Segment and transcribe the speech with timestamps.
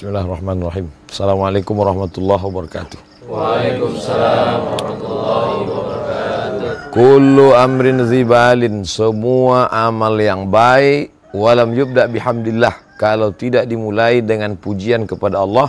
[0.00, 0.88] Bismillahirrahmanirrahim.
[1.12, 3.28] Assalamualaikum warahmatullahi wabarakatuh.
[3.28, 6.88] Waalaikumsalam warahmatullahi wabarakatuh.
[6.88, 12.96] Kullu amrin zibalin, semua amal yang baik, walam yubda bihamdillah.
[12.96, 15.68] Kalau tidak dimulai dengan pujian kepada Allah,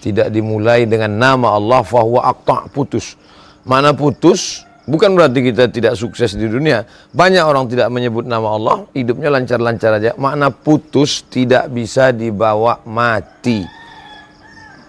[0.00, 3.12] tidak dimulai dengan nama Allah, fahuwa aqta' putus.
[3.60, 4.64] Mana putus?
[4.86, 6.86] Bukan berarti kita tidak sukses di dunia.
[7.10, 10.14] Banyak orang tidak menyebut nama Allah, hidupnya lancar-lancar aja.
[10.14, 13.66] Makna putus tidak bisa dibawa mati.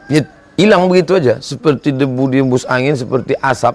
[0.05, 0.21] Ya,
[0.53, 3.73] hilang begitu aja, seperti debu diembus angin, seperti asap.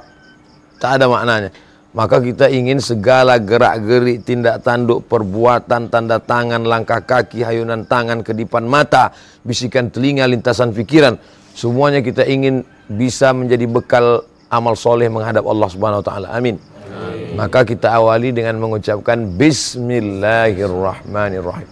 [0.79, 1.51] Tak ada maknanya.
[1.93, 8.65] Maka kita ingin segala gerak-gerik, tindak tanduk, perbuatan, tanda tangan, langkah kaki, hayunan tangan, kedipan
[8.65, 9.13] mata,
[9.45, 11.19] bisikan telinga, lintasan pikiran.
[11.53, 16.29] Semuanya kita ingin bisa menjadi bekal amal soleh menghadap Allah Subhanahu wa taala.
[16.29, 16.61] Amin.
[17.33, 21.65] Maka kita awali dengan mengucapkan bismillahirrahmanirrahim.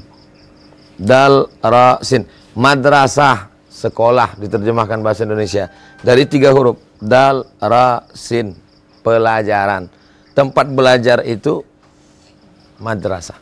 [1.02, 2.29] Dal, ra, sin.
[2.53, 5.74] Madrasah, sekolah diterjemahkan bahasa Indonesia.
[6.06, 6.78] Dari tiga huruf.
[7.02, 8.53] Dal, ra, sin.
[9.02, 9.90] Pelajaran.
[10.38, 11.66] Tempat belajar itu
[12.80, 13.38] madrasah.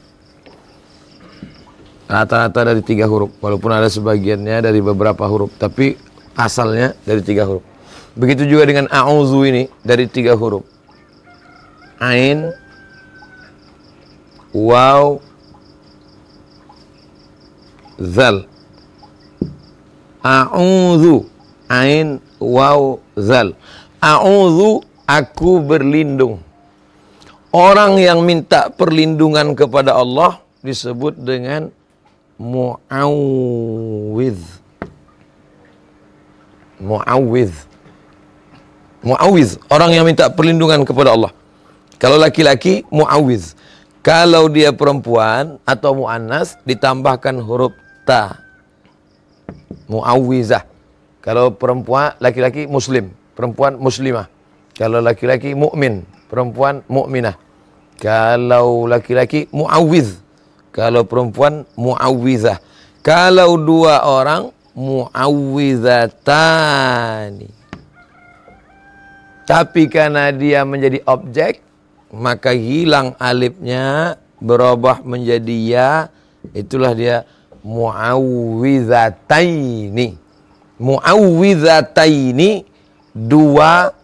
[2.04, 5.98] Rata-rata dari tiga huruf, walaupun ada sebagiannya dari beberapa huruf, tapi
[6.38, 7.66] asalnya dari tiga huruf.
[8.14, 10.62] Begitu juga dengan a'udzu ini dari tiga huruf.
[11.98, 12.54] Ain,
[14.54, 15.18] waw,
[17.98, 18.46] zal.
[20.22, 21.26] A'udzu,
[21.72, 23.58] ain, waw, zal.
[23.98, 26.38] A'udzu, aku berlindung.
[27.54, 31.70] Orang yang minta perlindungan kepada Allah disebut dengan
[32.42, 34.42] mu'awwidh.
[36.82, 37.54] Mu'awwidh.
[39.06, 41.30] Mu'awwidh, orang yang minta perlindungan kepada Allah.
[42.02, 43.54] Kalau laki-laki, mu'awwidh.
[44.02, 48.44] Kalau dia perempuan atau mu'annas, ditambahkan huruf ta.
[49.88, 50.66] Mu'awwizah.
[51.22, 53.14] Kalau perempuan, laki-laki muslim.
[53.38, 54.26] Perempuan muslimah.
[54.74, 56.02] Kalau laki-laki mukmin,
[56.34, 57.43] perempuan mukminah.
[58.04, 60.20] Kalau laki-laki muawwiz.
[60.76, 62.60] Kalau perempuan muawwizah.
[63.00, 67.48] Kalau dua orang muawwizatani.
[69.48, 71.64] Tapi karena dia menjadi objek,
[72.12, 76.12] maka hilang alifnya berubah menjadi ya.
[76.52, 77.24] Itulah dia
[77.64, 80.20] muawwizataini.
[80.76, 82.68] Muawwizataini
[83.16, 83.96] dua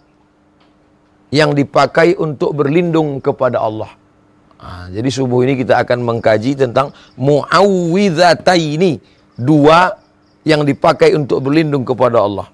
[1.30, 3.94] yang dipakai untuk berlindung kepada Allah.
[4.60, 9.00] Nah, jadi subuh ini kita akan mengkaji tentang muawwidhataini,
[9.40, 9.96] dua
[10.44, 12.52] yang dipakai untuk berlindung kepada Allah.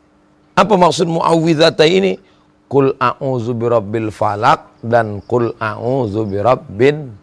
[0.53, 2.37] Apa maksud muawwidhataini?
[2.65, 7.13] Qul a'udzu birabbil falak dan qul a'udzu birabbin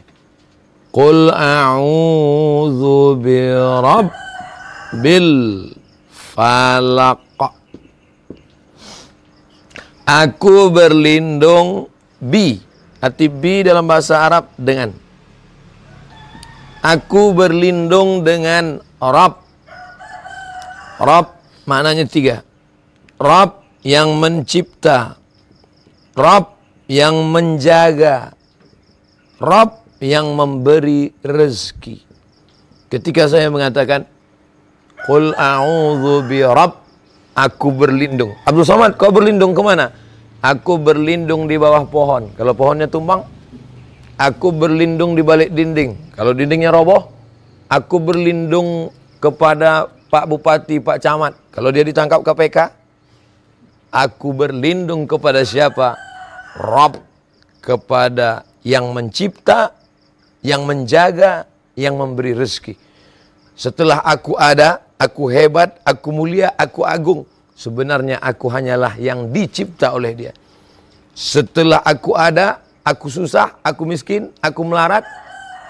[0.92, 3.40] Qul a'udzu bi
[3.80, 5.32] rabbil
[6.12, 7.24] falaq.
[10.04, 11.88] Aku berlindung
[12.20, 12.60] bi.
[13.02, 14.94] Arti bi dalam bahasa Arab dengan
[16.82, 19.38] Aku berlindung dengan Rab.
[20.98, 21.26] Rab
[21.64, 22.42] maknanya tiga.
[23.16, 25.14] Rab yang mencipta.
[26.18, 26.58] Rab
[26.90, 28.34] yang menjaga.
[29.38, 32.02] Rab yang memberi rezeki.
[32.90, 34.04] Ketika saya mengatakan
[35.06, 36.82] Qul a'udhu bi Rab
[37.32, 38.36] Aku berlindung.
[38.44, 39.88] Abdul Somad, kau berlindung ke mana?
[40.44, 42.28] Aku berlindung di bawah pohon.
[42.36, 43.24] Kalau pohonnya tumbang,
[44.22, 46.14] Aku berlindung di balik dinding.
[46.14, 47.10] Kalau dindingnya roboh,
[47.66, 51.34] aku berlindung kepada Pak Bupati, Pak Camat.
[51.50, 52.70] Kalau dia ditangkap KPK,
[53.90, 55.98] aku berlindung kepada siapa?
[56.54, 57.02] Rob
[57.64, 59.74] kepada yang mencipta,
[60.42, 61.46] yang menjaga,
[61.78, 62.74] yang memberi rezeki.
[63.54, 67.22] Setelah aku ada, aku hebat, aku mulia, aku agung.
[67.54, 70.32] Sebenarnya aku hanyalah yang dicipta oleh dia.
[71.14, 75.06] Setelah aku ada, aku susah, aku miskin, aku melarat,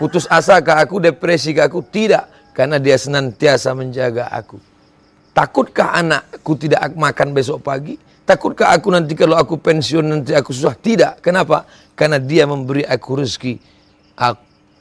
[0.01, 1.85] putus asa ke aku, depresi ke aku?
[1.85, 4.57] Tidak, karena dia senantiasa menjaga aku.
[5.33, 7.97] Takutkah anakku tidak makan besok pagi?
[8.23, 10.77] Takutkah aku nanti kalau aku pensiun nanti aku susah?
[10.79, 11.25] Tidak.
[11.25, 11.67] Kenapa?
[11.97, 13.59] Karena dia memberi aku rezeki.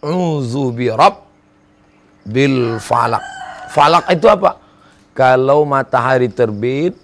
[0.01, 0.89] A'udzu bi
[2.25, 3.23] bil falak.
[3.69, 4.57] Falak itu apa?
[5.13, 6.97] Kalau matahari terbit,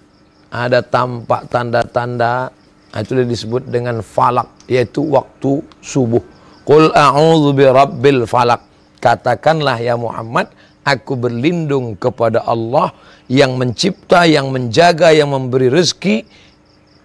[0.50, 2.52] ada tampak tanda-tanda
[2.98, 6.24] Nah, itu disebut dengan falak, yaitu waktu subuh.
[6.66, 8.66] Qul a'udzu birabbil falak.
[8.98, 10.50] Katakanlah ya Muhammad,
[10.82, 12.90] aku berlindung kepada Allah
[13.30, 16.26] yang mencipta, yang menjaga, yang memberi rezeki,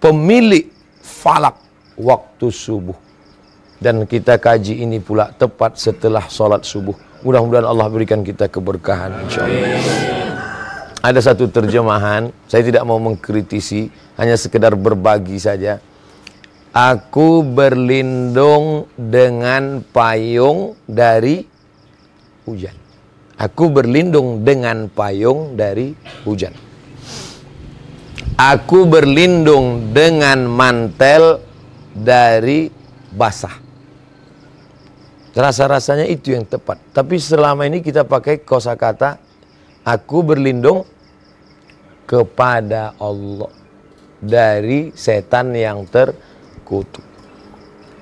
[0.00, 0.72] pemilik
[1.04, 1.60] falak
[2.00, 2.96] waktu subuh.
[3.82, 6.94] Dan kita kaji ini pula tepat setelah sholat subuh.
[7.26, 10.23] Mudah-mudahan Allah berikan kita keberkahan insyaallah
[11.02, 15.82] ada satu terjemahan, saya tidak mau mengkritisi, hanya sekedar berbagi saja.
[16.73, 21.43] Aku berlindung dengan payung dari
[22.46, 22.73] hujan.
[23.35, 25.90] Aku berlindung dengan payung dari
[26.23, 26.55] hujan.
[28.38, 31.43] Aku berlindung dengan mantel
[31.93, 32.70] dari
[33.11, 33.62] basah.
[35.32, 36.76] Rasa-rasanya itu yang tepat.
[36.93, 39.17] Tapi selama ini kita pakai kosakata
[39.81, 40.84] aku berlindung
[42.05, 43.49] kepada Allah
[44.20, 47.02] dari setan yang terkutuk.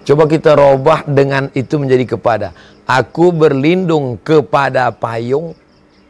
[0.03, 2.51] Coba kita robah dengan itu menjadi kepada.
[2.83, 5.55] Aku berlindung kepada payung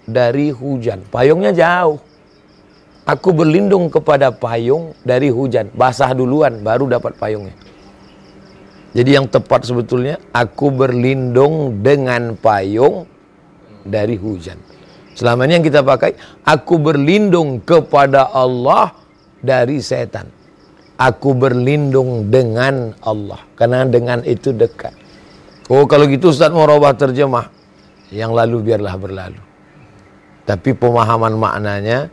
[0.09, 1.05] dari hujan.
[1.13, 2.01] Payungnya jauh.
[3.05, 5.69] Aku berlindung kepada payung dari hujan.
[5.77, 7.53] Basah duluan baru dapat payungnya.
[8.91, 13.07] Jadi yang tepat sebetulnya aku berlindung dengan payung
[13.87, 14.59] dari hujan.
[15.15, 18.95] Selama ini yang kita pakai, aku berlindung kepada Allah
[19.39, 20.27] dari setan.
[21.01, 23.41] Aku berlindung dengan Allah.
[23.57, 24.93] Karena dengan itu dekat.
[25.71, 27.47] Oh kalau gitu Ustaz mau robah terjemah.
[28.11, 29.43] Yang lalu biarlah berlalu.
[30.43, 32.11] Tapi pemahaman maknanya,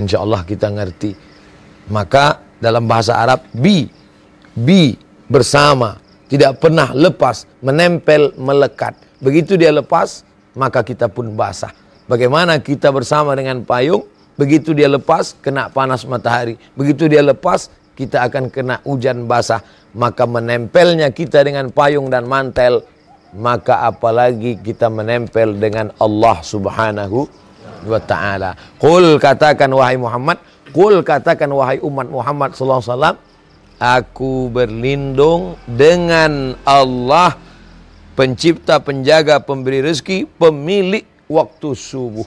[0.00, 1.12] insya Allah kita ngerti.
[1.92, 3.84] Maka dalam bahasa Arab, bi,
[4.56, 4.96] bi,
[5.28, 6.05] bersama.
[6.26, 8.98] Tidak pernah lepas, menempel, melekat.
[9.22, 10.26] Begitu dia lepas,
[10.58, 11.70] maka kita pun basah.
[12.10, 14.02] Bagaimana kita bersama dengan payung,
[14.34, 16.58] begitu dia lepas kena panas matahari.
[16.74, 19.62] Begitu dia lepas kita akan kena hujan basah.
[19.96, 22.84] Maka menempelnya kita dengan payung dan mantel,
[23.34, 27.26] maka apalagi kita menempel dengan Allah Subhanahu
[27.86, 28.54] wa taala.
[28.76, 30.42] Qul katakan wahai Muhammad,
[30.74, 33.16] qul katakan wahai umat Muhammad sallallahu alaihi wasallam,
[33.76, 37.36] aku berlindung dengan Allah
[38.16, 42.24] pencipta, penjaga, pemberi rezeki, pemilik waktu subuh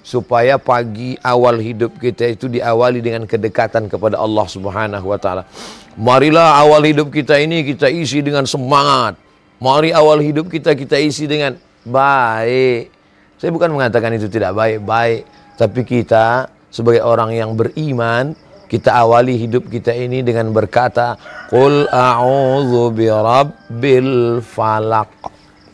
[0.00, 5.46] supaya pagi awal hidup kita itu diawali dengan kedekatan kepada Allah Subhanahu wa taala.
[5.94, 9.14] Marilah awal hidup kita ini kita isi dengan semangat.
[9.60, 11.54] Mari awal hidup kita kita isi dengan
[11.84, 12.88] baik.
[13.36, 15.28] Saya bukan mengatakan itu tidak baik-baik,
[15.60, 18.32] tapi kita sebagai orang yang beriman,
[18.70, 21.18] kita awali hidup kita ini dengan berkata,
[21.50, 25.10] "Qul a'udzu birabbil falaq."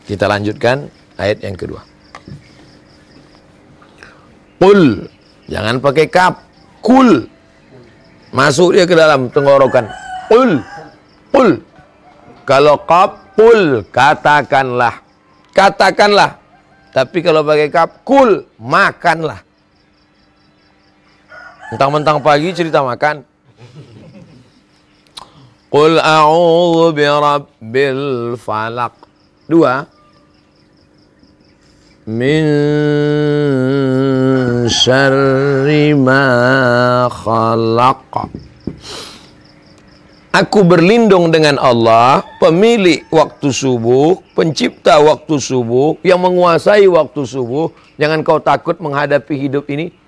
[0.09, 0.89] Kita lanjutkan
[1.21, 1.85] ayat yang kedua.
[4.57, 5.05] Qul,
[5.45, 6.41] jangan pakai kap.
[6.81, 7.29] Kul.
[8.33, 9.85] Masuk dia ke dalam tenggorokan.
[10.25, 10.57] Qul.
[11.29, 11.61] Qul.
[12.49, 15.05] Kalau kap, qul, katakanlah.
[15.53, 16.41] Katakanlah.
[16.89, 19.46] Tapi kalau pakai kap, kul, makanlah.
[21.67, 23.27] Mentang-mentang pagi cerita makan.
[25.67, 28.95] Qul a'udzu birabbil falaq.
[29.51, 29.83] Dua.
[32.07, 32.47] Min
[34.71, 36.23] syarri ma
[37.11, 38.31] khalaq.
[40.31, 47.75] Aku berlindung dengan Allah, pemilik waktu subuh, pencipta waktu subuh, yang menguasai waktu subuh.
[47.99, 50.06] Jangan kau takut menghadapi hidup ini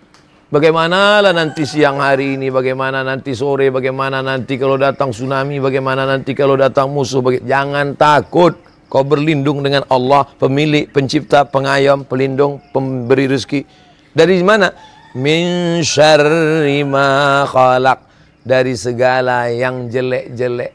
[0.49, 6.09] Bagaimana lah nanti siang hari ini, bagaimana nanti sore, bagaimana nanti kalau datang tsunami, bagaimana
[6.09, 7.21] nanti kalau datang musuh.
[7.21, 8.57] Baga Jangan takut.
[8.89, 13.61] Kau berlindung dengan Allah, pemilik, pencipta, pengayom, pelindung, pemberi rezeki.
[14.09, 14.73] Dari mana?
[15.13, 18.09] Min syarri ma khalaq.
[18.41, 20.73] Dari segala yang jelek-jelek.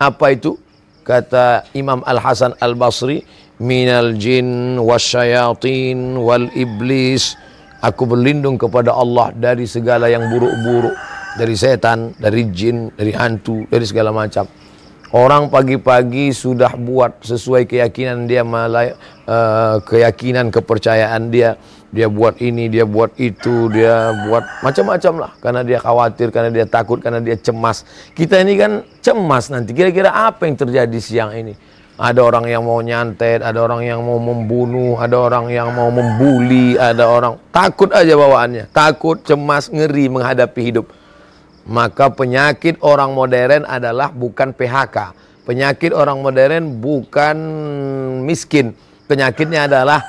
[0.00, 0.56] Apa itu?
[1.04, 3.20] Kata Imam Al-Hasan Al-Basri,
[3.60, 7.36] minal jin wasyayatin wal iblis
[7.82, 10.94] Aku berlindung kepada Allah dari segala yang buruk-buruk.
[11.32, 14.44] Dari setan, dari jin, dari hantu, dari segala macam.
[15.12, 18.96] Orang pagi-pagi sudah buat sesuai keyakinan dia, malay,
[19.28, 21.56] uh, keyakinan, kepercayaan dia.
[21.92, 25.32] Dia buat ini, dia buat itu, dia buat macam-macam lah.
[25.40, 27.84] Karena dia khawatir, karena dia takut, karena dia cemas.
[28.16, 29.76] Kita ini kan cemas nanti.
[29.76, 31.52] Kira-kira apa yang terjadi siang ini?
[32.00, 36.72] Ada orang yang mau nyantet, ada orang yang mau membunuh, ada orang yang mau membuli,
[36.80, 40.88] ada orang takut aja bawaannya, takut, cemas, ngeri menghadapi hidup.
[41.68, 45.14] Maka penyakit orang modern adalah bukan PHK.
[45.46, 47.36] Penyakit orang modern bukan
[48.24, 48.72] miskin.
[49.06, 50.00] Penyakitnya adalah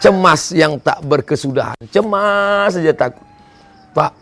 [0.00, 1.76] cemas yang tak berkesudahan.
[1.90, 3.24] Cemas saja takut.
[3.92, 4.12] Pak,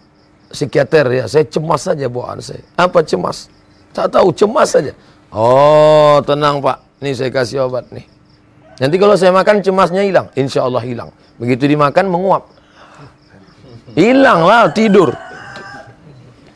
[0.50, 2.62] psikiater ya, saya cemas saja bawaan saya.
[2.78, 3.50] Apa cemas?
[3.94, 4.94] Tak tahu, cemas saja.
[5.34, 6.83] Oh, tenang Pak.
[7.04, 8.08] Nih saya kasih obat nih.
[8.80, 10.32] Nanti kalau saya makan cemasnya hilang.
[10.32, 11.12] Insya Allah hilang.
[11.36, 12.48] Begitu dimakan menguap.
[13.92, 15.12] Hilanglah tidur.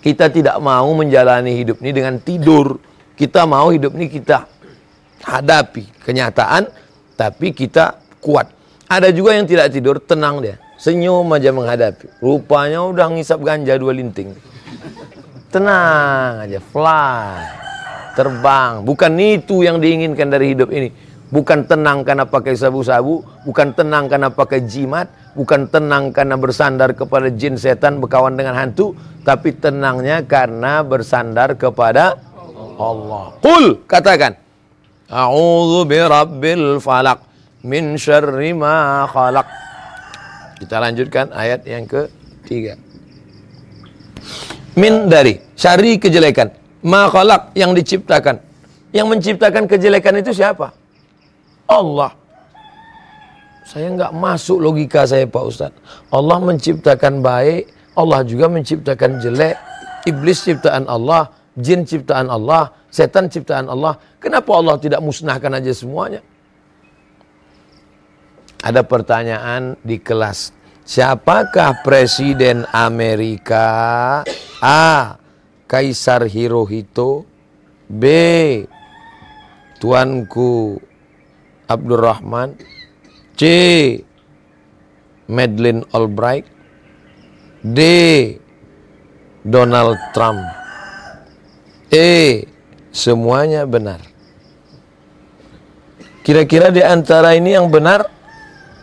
[0.00, 2.80] Kita tidak mau menjalani hidup ini dengan tidur.
[3.12, 4.48] Kita mau hidup ini kita
[5.28, 6.64] hadapi kenyataan.
[7.12, 8.48] Tapi kita kuat.
[8.88, 10.56] Ada juga yang tidak tidur, tenang dia.
[10.80, 12.24] Senyum aja menghadapi.
[12.24, 14.32] Rupanya udah ngisap ganja dua linting.
[15.52, 17.67] Tenang aja, fly
[18.18, 18.82] terbang.
[18.82, 20.90] Bukan itu yang diinginkan dari hidup ini.
[21.28, 27.28] Bukan tenang karena pakai sabu-sabu, bukan tenang karena pakai jimat, bukan tenang karena bersandar kepada
[27.28, 28.96] jin setan berkawan dengan hantu,
[29.28, 32.16] tapi tenangnya karena bersandar kepada
[32.80, 33.36] Allah.
[33.44, 34.40] Qul katakan,
[35.12, 37.20] A'udzu birabbil falaq
[37.60, 39.46] min syarri ma khalaq.
[40.64, 42.80] Kita lanjutkan ayat yang ketiga.
[44.80, 48.40] Min dari syari kejelekan makhluk yang diciptakan.
[48.94, 50.72] Yang menciptakan kejelekan itu siapa?
[51.68, 52.16] Allah.
[53.68, 55.72] Saya nggak masuk logika saya Pak Ustaz.
[56.08, 59.60] Allah menciptakan baik, Allah juga menciptakan jelek.
[60.08, 64.00] Iblis ciptaan Allah, jin ciptaan Allah, setan ciptaan Allah.
[64.16, 66.24] Kenapa Allah tidak musnahkan aja semuanya?
[68.64, 70.56] Ada pertanyaan di kelas.
[70.88, 73.68] Siapakah presiden Amerika?
[74.64, 75.20] A.
[75.68, 77.28] Kaisar Hirohito
[77.84, 78.04] B.
[79.78, 80.80] Tuanku
[81.68, 82.56] Abdurrahman
[83.36, 83.42] C.
[85.28, 86.48] Madeleine Albright
[87.60, 87.78] D.
[89.44, 90.40] Donald Trump.
[91.92, 92.42] E.
[92.88, 94.00] Semuanya benar.
[96.24, 98.08] Kira-kira di antara ini yang benar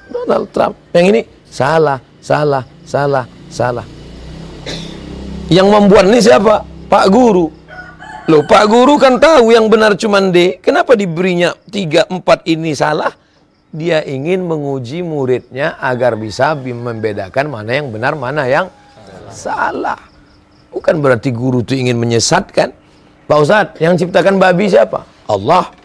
[0.08, 0.78] Donald Trump.
[0.94, 3.86] Yang ini salah salah salah salah.
[5.50, 7.52] Yang membuat ini siapa Pak Guru.
[8.32, 10.64] Loh, Pak Guru kan tahu yang benar cuma D.
[10.64, 13.12] Kenapa diberinya tiga empat ini salah?
[13.76, 18.72] Dia ingin menguji muridnya agar bisa membedakan mana yang benar, mana yang
[19.28, 20.00] salah.
[20.72, 22.72] Bukan berarti guru itu ingin menyesatkan.
[23.28, 25.04] Pak Ustadz, yang ciptakan babi siapa?
[25.28, 25.76] Allah.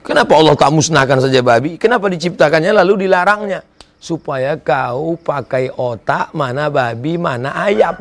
[0.00, 1.76] Kenapa Allah tak musnahkan saja babi?
[1.76, 3.60] Kenapa diciptakannya lalu dilarangnya?
[4.00, 8.00] Supaya kau pakai otak mana babi, mana ayam.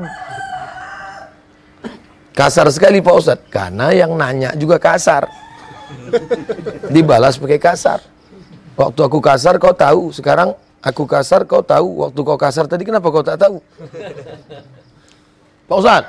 [2.38, 3.50] Kasar sekali Pak Ustadz.
[3.50, 5.25] Karena yang nanya juga kasar.
[6.94, 8.06] Dibalas pakai kasar.
[8.77, 10.13] Waktu aku kasar kau tahu.
[10.13, 10.53] Sekarang
[10.88, 12.06] Aku kasar, kau tahu.
[12.06, 13.58] Waktu kau kasar tadi, kenapa kau tak tahu?
[15.67, 16.03] Pak Ustaz,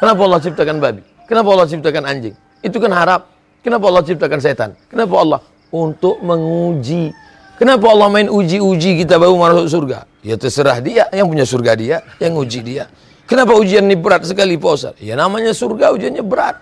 [0.00, 1.02] kenapa Allah ciptakan babi?
[1.28, 2.34] Kenapa Allah ciptakan anjing?
[2.64, 3.30] Itu kan harap.
[3.60, 4.70] Kenapa Allah ciptakan setan?
[4.88, 5.40] Kenapa Allah?
[5.68, 7.12] Untuk menguji.
[7.60, 10.08] Kenapa Allah main uji-uji kita baru masuk surga?
[10.24, 12.90] Ya terserah dia, yang punya surga dia, yang uji dia.
[13.28, 14.96] Kenapa ujian ini berat sekali Pak?
[15.04, 16.56] Ya namanya surga ujiannya berat.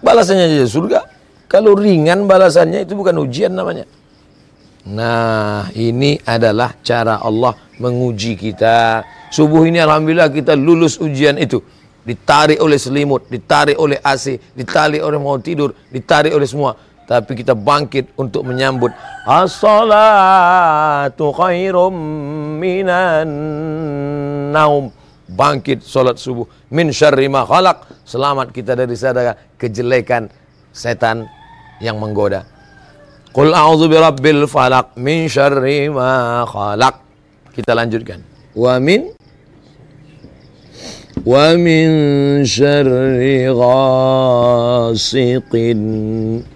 [0.00, 1.04] Balasannya aja surga.
[1.52, 3.84] Kalau ringan balasannya itu bukan ujian namanya.
[4.88, 9.04] Nah, ini adalah cara Allah menguji kita.
[9.28, 11.60] Subuh ini Alhamdulillah kita lulus ujian itu.
[12.08, 16.72] Ditarik oleh selimut, ditarik oleh AC, ditarik oleh mau tidur, ditarik oleh semua.
[17.04, 18.92] Tapi kita bangkit untuk menyambut
[19.28, 19.76] As-salatu
[21.36, 21.92] khairum
[22.56, 23.28] minan
[24.56, 24.97] naum.
[25.28, 26.48] Bangkit solat subuh.
[26.72, 27.84] Min syarri ma khalaq.
[28.08, 30.32] Selamat kita dari sadar kejelekan
[30.72, 31.28] setan
[31.84, 32.48] yang menggoda.
[33.36, 37.04] Qul a'udzu birabbil falaq min syarri ma khalaq.
[37.52, 38.24] Kita lanjutkan.
[38.56, 39.12] Wa min
[41.28, 41.90] wa min
[42.48, 44.96] syarri ghasiqin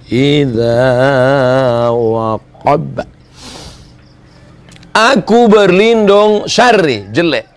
[0.08, 0.80] idza
[1.92, 3.04] waqab.
[4.92, 7.51] Aku berlindung syarri, jelek.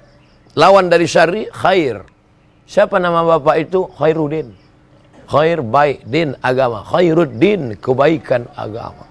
[0.55, 2.07] Lawan dari syarri khair.
[2.63, 3.91] Siapa nama bapak itu?
[3.91, 4.55] Khairuddin.
[5.27, 6.79] Khair baik, din agama.
[6.87, 9.03] Khairuddin kebaikan agama.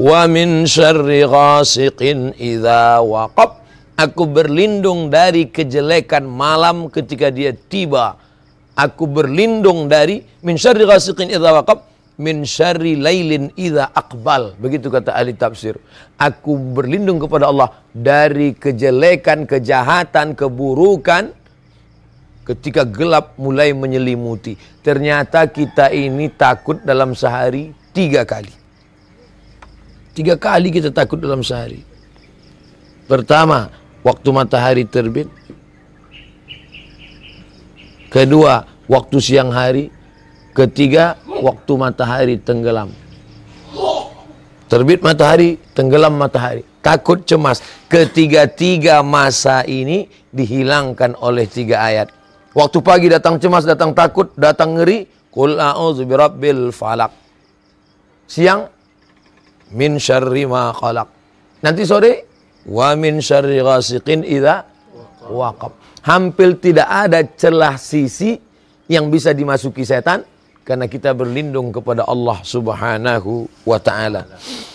[0.00, 3.60] Wa min syarri ghasiqin idza waqab.
[3.98, 8.16] Aku berlindung dari kejelekan malam ketika dia tiba.
[8.72, 11.84] Aku berlindung dari min syarri ghasiqin idza waqab
[12.18, 14.58] min syarri lailin idza aqbal.
[14.58, 15.78] Begitu kata ahli tafsir.
[16.18, 21.30] Aku berlindung kepada Allah dari kejelekan, kejahatan, keburukan
[22.42, 24.58] ketika gelap mulai menyelimuti.
[24.82, 28.50] Ternyata kita ini takut dalam sehari tiga kali.
[30.18, 31.86] Tiga kali kita takut dalam sehari.
[33.06, 33.70] Pertama,
[34.02, 35.30] waktu matahari terbit.
[38.10, 39.94] Kedua, waktu siang hari.
[40.58, 42.90] Ketiga, waktu matahari tenggelam.
[44.66, 46.66] Terbit matahari, tenggelam matahari.
[46.82, 47.62] Takut cemas.
[47.86, 52.10] Ketiga-tiga masa ini dihilangkan oleh tiga ayat.
[52.58, 55.06] Waktu pagi datang cemas, datang takut, datang ngeri.
[55.30, 57.14] Qul a'udzu birabbil falak.
[58.26, 58.66] Siang
[59.70, 61.06] min syarri ma khalaq.
[61.62, 62.26] Nanti sore
[62.66, 64.66] wa min syarri ghasiqin idza
[65.30, 65.70] waqab.
[66.02, 68.34] Hampir tidak ada celah sisi
[68.90, 70.24] yang bisa dimasuki setan
[70.68, 74.28] karena kita berlindung kepada Allah Subhanahu wa taala.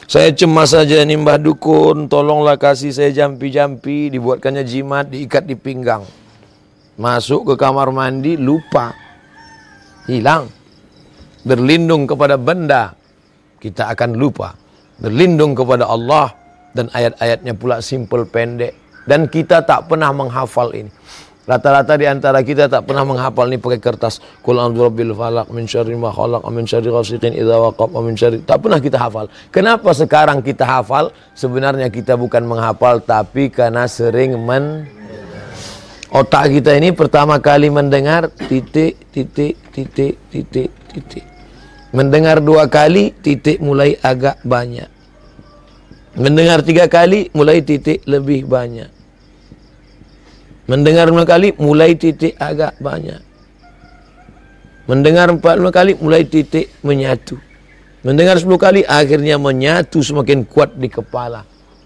[0.10, 6.02] Saya cemas saja nih Mbah Dukun, tolonglah kasih saya jampi-jampi, dibuatkannya jimat, diikat di pinggang.
[6.98, 8.90] Masuk ke kamar mandi lupa.
[10.10, 10.50] Hilang.
[11.46, 12.98] Berlindung kepada benda.
[13.62, 14.58] Kita akan lupa.
[14.98, 16.34] Berlindung kepada Allah.
[16.74, 18.78] Dan ayat-ayatnya pula simple pendek.
[19.10, 20.90] Dan kita tak pernah menghafal ini.
[21.44, 24.24] Rata-rata di antara kita tak pernah menghafal ini pakai kertas.
[24.40, 28.64] Qul a'udzu falaq min syarri ma khalaq min syarri ghasiqin idza waqab min syarri tak
[28.64, 29.28] pernah kita hafal.
[29.52, 31.12] Kenapa sekarang kita hafal?
[31.36, 34.88] Sebenarnya kita bukan menghafal tapi karena sering men
[36.14, 41.26] Otak kita ini pertama kali mendengar titik, titik, titik, titik, titik.
[41.90, 44.86] Mendengar dua kali, titik mulai agak banyak.
[46.14, 49.03] Mendengar tiga kali, mulai titik lebih banyak.
[50.64, 53.20] Mendengar lima kali, mulai titik agak banyak.
[54.88, 57.36] Mendengar empat lima kali, mulai titik menyatu.
[58.04, 61.44] Mendengar sepuluh kali, akhirnya menyatu semakin kuat di kepala.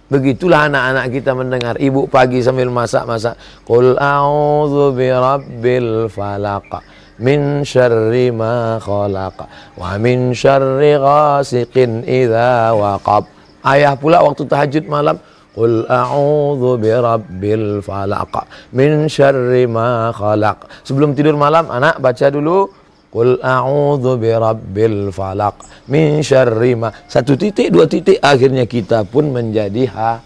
[0.08, 3.36] Begitulah anak-anak kita mendengar ibu pagi sambil masak-masak.
[3.68, 6.80] Qul a'udzu birabbil falaq
[7.20, 9.36] min syarri ma khalaq
[9.76, 13.28] wa min syarri ghasiqin idza waqab.
[13.68, 15.20] Ayah pula waktu tahajud malam
[15.58, 18.46] Qul a'udzu birabbil falaq
[18.78, 20.70] min syarri ma khalaq.
[20.86, 22.70] Sebelum tidur malam anak baca dulu
[23.10, 25.58] Qul a'udzu birabbil falaq
[25.90, 26.94] min syarri ma.
[27.10, 30.22] Satu titik, dua titik akhirnya kita pun menjadi ha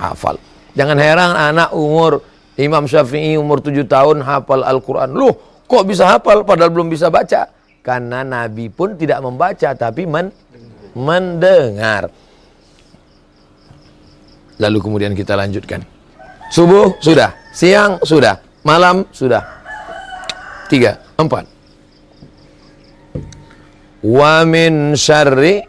[0.00, 0.40] hafal.
[0.72, 2.24] Jangan heran anak umur
[2.56, 5.12] Imam Syafi'i umur tujuh tahun hafal Al-Qur'an.
[5.12, 7.52] Loh, kok bisa hafal padahal belum bisa baca?
[7.84, 10.32] Karena Nabi pun tidak membaca tapi men
[10.96, 12.08] mendengar.
[14.60, 15.80] Lalu kemudian kita lanjutkan.
[16.52, 19.40] Subuh sudah, siang sudah, malam sudah.
[20.68, 21.60] Tiga, empat
[24.00, 25.60] wa min syarri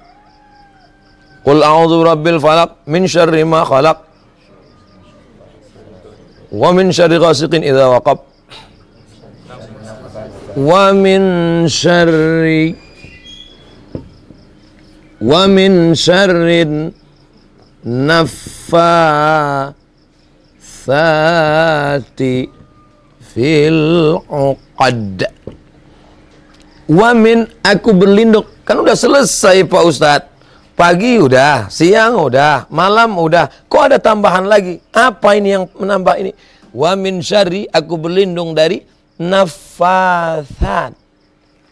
[1.41, 3.97] Qul a'udzu birabbil falaq min syarri ma khalaq
[6.53, 8.21] wa min syarri ghasiqin idza waqab
[10.53, 11.23] wa min
[11.65, 12.77] syarri
[15.17, 16.93] wa min syarrin
[17.81, 19.73] nafathati
[23.21, 23.81] fil
[24.29, 25.25] uqad.
[26.91, 28.45] Wa min aku berlindung.
[28.67, 30.29] Kan udah selesai Pak Ustadz.
[30.71, 33.49] Pagi udah siang udah malam udah.
[33.69, 34.81] Kok ada tambahan lagi?
[34.89, 36.31] Apa ini yang menambah ini?
[36.73, 38.81] Wa min syari aku berlindung dari
[39.21, 40.97] nafasat.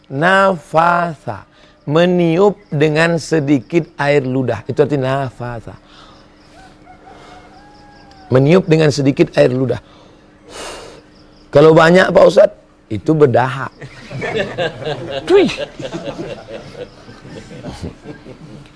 [0.10, 1.50] Nafasa.
[1.90, 4.62] Meniup dengan sedikit air ludah.
[4.70, 5.89] Itu artinya nafasa
[8.30, 9.82] meniup dengan sedikit air ludah
[11.50, 12.58] kalau banyak Pak Ustadz
[12.90, 13.74] itu berdahak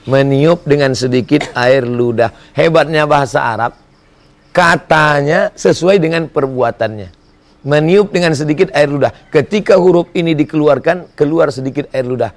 [0.04, 3.74] meniup dengan sedikit air ludah hebatnya bahasa Arab
[4.54, 7.24] katanya sesuai dengan perbuatannya
[7.64, 9.12] meniup dengan sedikit air ludah.
[9.32, 12.32] Ketika huruf ini dikeluarkan, keluar sedikit air ludah.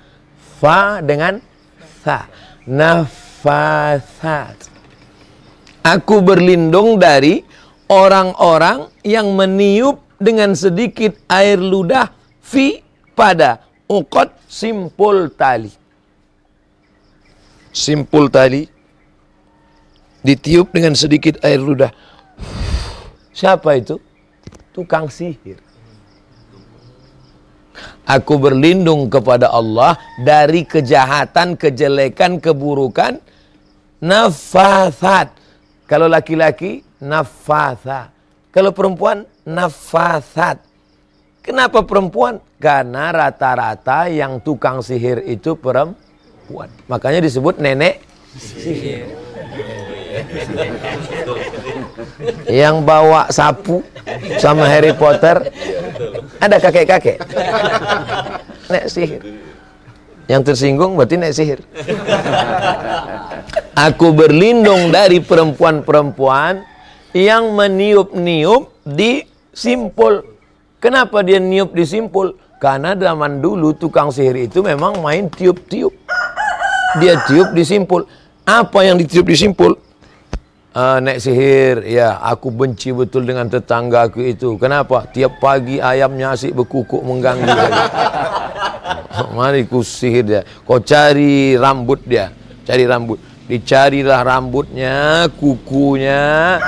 [0.63, 1.43] Fa dengan
[2.03, 2.31] sa.
[2.67, 4.66] Nafasat.
[5.87, 7.47] Aku berlindung dari
[7.87, 12.11] orang-orang yang meniup dengan sedikit air ludah
[12.43, 12.83] fi
[13.15, 15.71] pada ukot simpul tali.
[17.71, 18.67] Simpul tali
[20.27, 21.95] ditiup dengan sedikit air ludah.
[23.31, 24.03] Siapa itu?
[24.77, 25.57] tukang sihir.
[28.05, 33.17] Aku berlindung kepada Allah dari kejahatan, kejelekan, keburukan,
[34.05, 35.33] nafasat.
[35.87, 38.11] Kalau laki-laki, nafasa.
[38.51, 40.59] Kalau perempuan, nafasat.
[41.47, 42.43] Kenapa perempuan?
[42.59, 46.67] Karena rata-rata yang tukang sihir itu perempuan.
[46.91, 48.03] Makanya disebut nenek
[48.35, 49.07] sihir.
[52.51, 53.85] Yang bawa sapu
[54.43, 55.53] sama Harry Potter
[56.41, 57.21] ada kakek-kakek
[58.71, 59.23] nek sihir
[60.27, 61.61] yang tersinggung berarti nek sihir.
[63.77, 66.65] Aku berlindung dari perempuan-perempuan
[67.15, 70.25] yang meniup-niup di simpul.
[70.83, 72.37] Kenapa dia niup di simpul?
[72.57, 75.93] Karena zaman dulu tukang sihir itu memang main tiup-tiup.
[76.97, 78.09] Dia tiup di simpul.
[78.49, 79.77] Apa yang ditiup di simpul?
[80.77, 84.61] Uh, naik sihir, ya aku benci betul dengan tetangga aku itu.
[84.61, 85.09] Kenapa?
[85.09, 87.49] Tiap pagi ayamnya asyik berkukuk mengganggu.
[89.37, 90.43] Mari ku sihir dia.
[90.63, 92.33] Kau cari rambut dia,
[92.67, 93.19] cari rambut.
[93.47, 96.59] Dicarilah rambutnya, kukunya,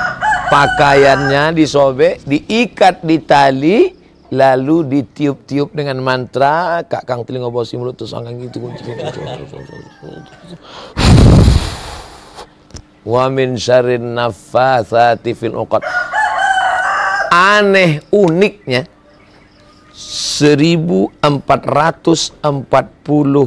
[0.46, 3.78] pakaiannya disobek, diikat di tali,
[4.30, 6.86] lalu ditiup-tiup dengan mantra.
[6.86, 8.70] Kak Kang telinga bawah mulut terus angkat gitu
[13.08, 15.80] wa min syarrin naffatsati fil uqad.
[17.32, 18.84] Aneh uniknya
[19.98, 21.18] 1440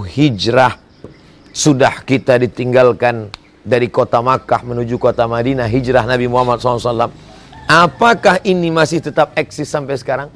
[0.04, 0.76] Hijrah
[1.56, 3.32] sudah kita ditinggalkan
[3.64, 7.08] dari kota Makkah menuju kota Madinah hijrah Nabi Muhammad SAW.
[7.72, 10.28] Apakah ini masih tetap eksis sampai sekarang?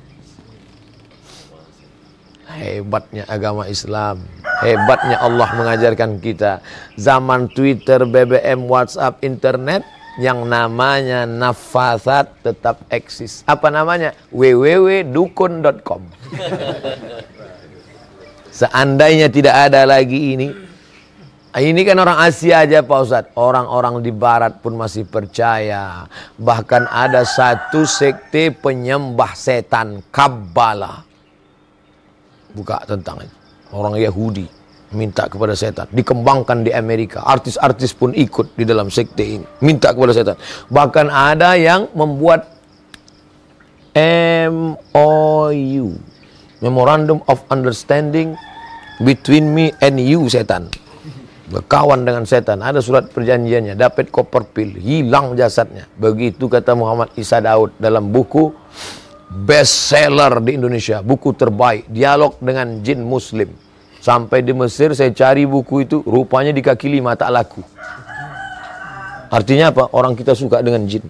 [2.48, 4.24] Hebatnya agama Islam.
[4.64, 6.64] Hebatnya Allah mengajarkan kita.
[6.96, 9.84] Zaman Twitter, BBM, WhatsApp, internet
[10.16, 13.44] yang namanya nafasat tetap eksis.
[13.48, 14.16] Apa namanya?
[14.32, 16.02] www.dukun.com.
[18.60, 20.48] Seandainya tidak ada lagi ini,
[21.56, 23.36] ini kan orang Asia aja Pak Ustadz.
[23.36, 26.08] Orang-orang di Barat pun masih percaya.
[26.40, 31.04] Bahkan ada satu sekte penyembah setan, Kabbala.
[32.56, 33.36] Buka tentang itu
[33.76, 34.48] orang Yahudi
[34.94, 35.90] minta kepada setan.
[35.90, 37.26] Dikembangkan di Amerika.
[37.26, 39.46] Artis-artis pun ikut di dalam sekte ini.
[39.66, 40.38] Minta kepada setan.
[40.70, 42.52] Bahkan ada yang membuat
[43.96, 45.88] MOU
[46.60, 48.36] Memorandum of Understanding
[49.02, 50.70] between me and you setan.
[51.50, 52.62] Berkawan dengan setan.
[52.62, 53.78] Ada surat perjanjiannya.
[53.78, 55.90] Dapat koper pil hilang jasadnya.
[55.98, 58.50] Begitu kata Muhammad Isa Daud dalam buku
[59.46, 61.06] best seller di Indonesia.
[61.06, 61.86] Buku terbaik.
[61.92, 63.65] Dialog dengan jin muslim
[64.06, 67.66] Sampai di Mesir saya cari buku itu, rupanya di kaki lima tak laku.
[69.34, 69.90] Artinya apa?
[69.98, 71.02] Orang kita suka dengan jin.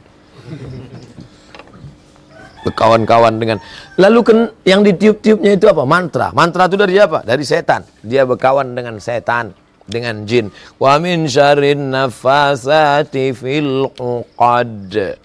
[2.64, 3.60] Berkawan-kawan dengan
[4.00, 5.84] Lalu kan yang ditiup-tiupnya itu apa?
[5.84, 6.32] Mantra.
[6.32, 7.20] Mantra itu dari apa?
[7.28, 7.84] Dari setan.
[8.00, 9.52] Dia berkawan dengan setan,
[9.84, 10.48] dengan jin.
[10.80, 15.20] Wa min syarrin nafasati fil uqad.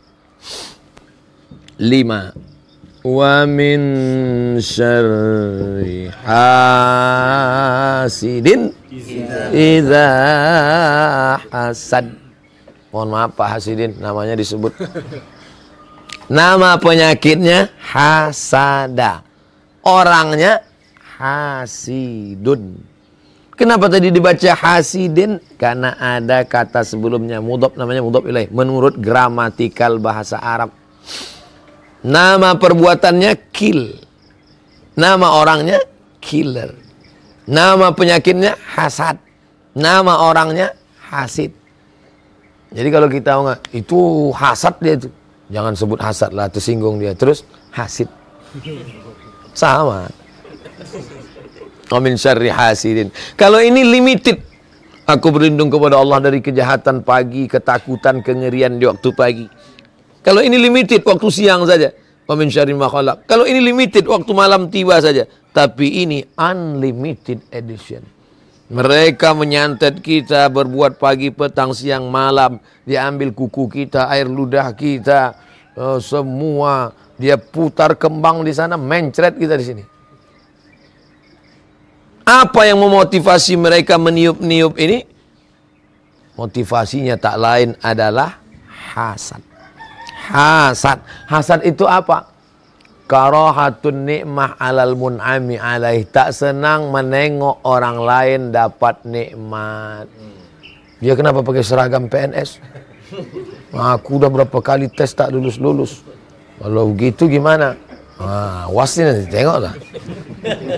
[1.79, 2.50] Lima
[3.49, 3.81] min
[4.61, 7.81] syarri hasidin
[9.53, 10.09] idza
[11.49, 12.13] hasad.
[12.91, 14.75] Mohon maaf Pak Hasidin namanya disebut.
[16.27, 19.23] Nama penyakitnya hasada.
[19.87, 20.67] Orangnya
[21.17, 22.83] hasidun.
[23.55, 25.39] Kenapa tadi dibaca hasidin?
[25.55, 28.51] Karena ada kata sebelumnya mudhaf namanya mudhaf ilaih.
[28.51, 30.75] Menurut gramatikal bahasa Arab.
[32.01, 33.97] Nama perbuatannya kill.
[34.97, 35.79] Nama orangnya
[36.21, 36.73] killer.
[37.45, 39.21] Nama penyakitnya hasad.
[39.77, 40.73] Nama orangnya
[41.11, 41.53] hasid.
[42.71, 45.09] Jadi kalau kita nggak itu hasad dia itu.
[45.51, 47.13] Jangan sebut hasad lah, tersinggung dia.
[47.13, 47.43] Terus
[47.75, 48.07] hasid.
[49.51, 50.07] Sama.
[51.91, 53.11] Amin syarri hasidin.
[53.35, 54.47] Kalau ini limited.
[55.11, 59.47] Aku berlindung kepada Allah dari kejahatan pagi, ketakutan, kengerian di waktu pagi.
[60.21, 61.93] Kalau ini limited waktu siang saja.
[62.31, 63.27] Amin syarri makhluk.
[63.27, 65.27] Kalau ini limited waktu malam tiba saja.
[65.51, 68.07] Tapi ini unlimited edition.
[68.71, 72.63] Mereka menyantet kita berbuat pagi, petang, siang, malam.
[72.87, 75.35] Dia ambil kuku kita, air ludah kita.
[75.75, 76.95] Uh, semua.
[77.19, 79.85] Dia putar kembang di sana, mencret kita di sini.
[82.23, 85.03] Apa yang memotivasi mereka meniup-niup ini?
[86.39, 88.39] Motivasinya tak lain adalah
[88.95, 89.50] hasad.
[90.31, 91.03] Hasad.
[91.27, 92.31] Hasad itu apa?
[93.11, 96.07] Karahatun nikmah alal mun'ami alaih.
[96.07, 100.07] Tak senang menengok orang lain dapat nikmat.
[101.03, 102.63] Dia kenapa pakai seragam PNS?
[103.99, 106.07] Aku udah berapa kali tes tak lulus-lulus.
[106.63, 107.75] Kalau begitu gimana?
[108.21, 109.75] Ah, wasi nanti tengoklah.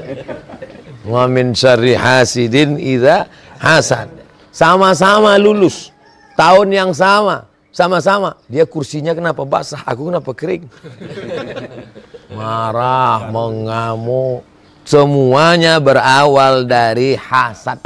[1.12, 3.28] Wa min syarri hasidin idza
[3.60, 4.08] hasad.
[4.54, 5.92] Sama-sama lulus.
[6.38, 7.51] Tahun yang sama.
[7.72, 8.36] Sama-sama.
[8.52, 10.68] Dia kursinya kenapa basah, aku kenapa kering.
[12.36, 14.44] Marah, mengamuk.
[14.84, 17.80] Semuanya berawal dari hasad.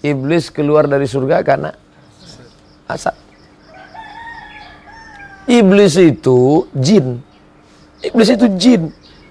[0.00, 1.74] Iblis keluar dari surga karena
[2.86, 3.18] hasad.
[5.50, 7.18] Iblis itu jin.
[8.06, 8.82] Iblis itu jin.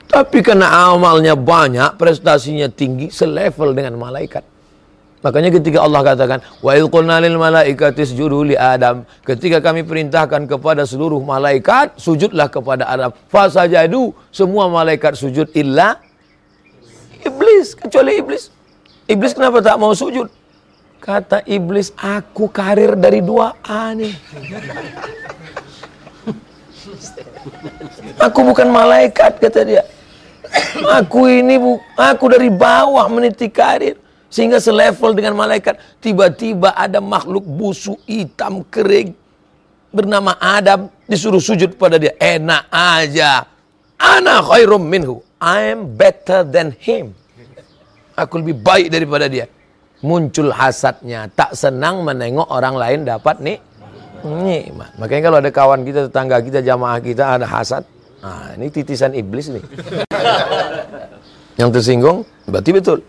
[0.10, 4.42] Tapi karena amalnya banyak, prestasinya tinggi, selevel dengan malaikat.
[5.20, 10.88] Makanya ketika Allah katakan, "Wa qulna lil malaikati isjudu li Adam." Ketika kami perintahkan kepada
[10.88, 13.12] seluruh malaikat, sujudlah kepada Adam.
[13.28, 16.00] Fasajadu, semua malaikat sujud illa
[17.20, 18.48] iblis, kecuali iblis.
[19.12, 20.32] Iblis kenapa tak mau sujud?
[21.04, 24.16] Kata iblis, aku karir dari dua A nih.
[28.20, 29.84] Aku bukan malaikat kata dia.
[31.00, 33.96] Aku ini bu, aku dari bawah meniti karir
[34.30, 35.78] sehingga selevel dengan malaikat.
[36.00, 39.18] Tiba-tiba ada makhluk busuk hitam kering
[39.90, 42.14] bernama Adam disuruh sujud pada dia.
[42.22, 43.50] Enak aja.
[44.00, 45.20] Ana khairum minhu.
[45.42, 47.12] I am better than him.
[48.16, 49.50] Aku lebih baik daripada dia.
[50.00, 53.60] Muncul hasadnya, tak senang menengok orang lain dapat nih
[54.24, 54.96] nikmat.
[54.96, 57.84] Makanya kalau ada kawan kita, tetangga kita, jamaah kita ada hasad,
[58.20, 59.64] Nah, ini titisan iblis nih.
[61.60, 63.04] Yang tersinggung berarti betul.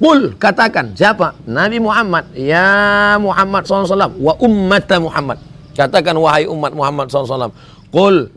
[0.00, 0.20] Qul.
[0.40, 0.96] Katakan.
[0.96, 1.36] Siapa?
[1.44, 2.32] Nabi Muhammad.
[2.32, 4.16] Ya Muhammad SAW.
[4.16, 5.36] Wa ummata Muhammad.
[5.76, 7.52] Katakan wahai umat Muhammad SAW.
[7.92, 8.32] Qul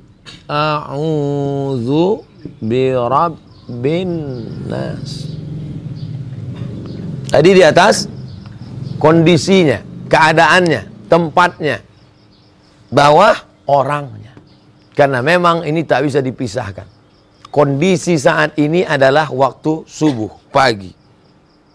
[0.51, 2.27] a'udhu
[2.59, 4.11] birabbin
[4.67, 5.31] nas.
[7.31, 8.07] Tadi di atas
[8.97, 11.81] kondisinya, keadaannya, tempatnya,
[12.91, 13.35] bawah
[13.67, 14.33] orangnya.
[14.95, 16.87] Karena memang ini tak bisa dipisahkan.
[17.51, 20.91] Kondisi saat ini adalah waktu subuh, pagi.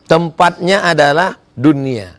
[0.09, 2.17] Tempatnya adalah dunia.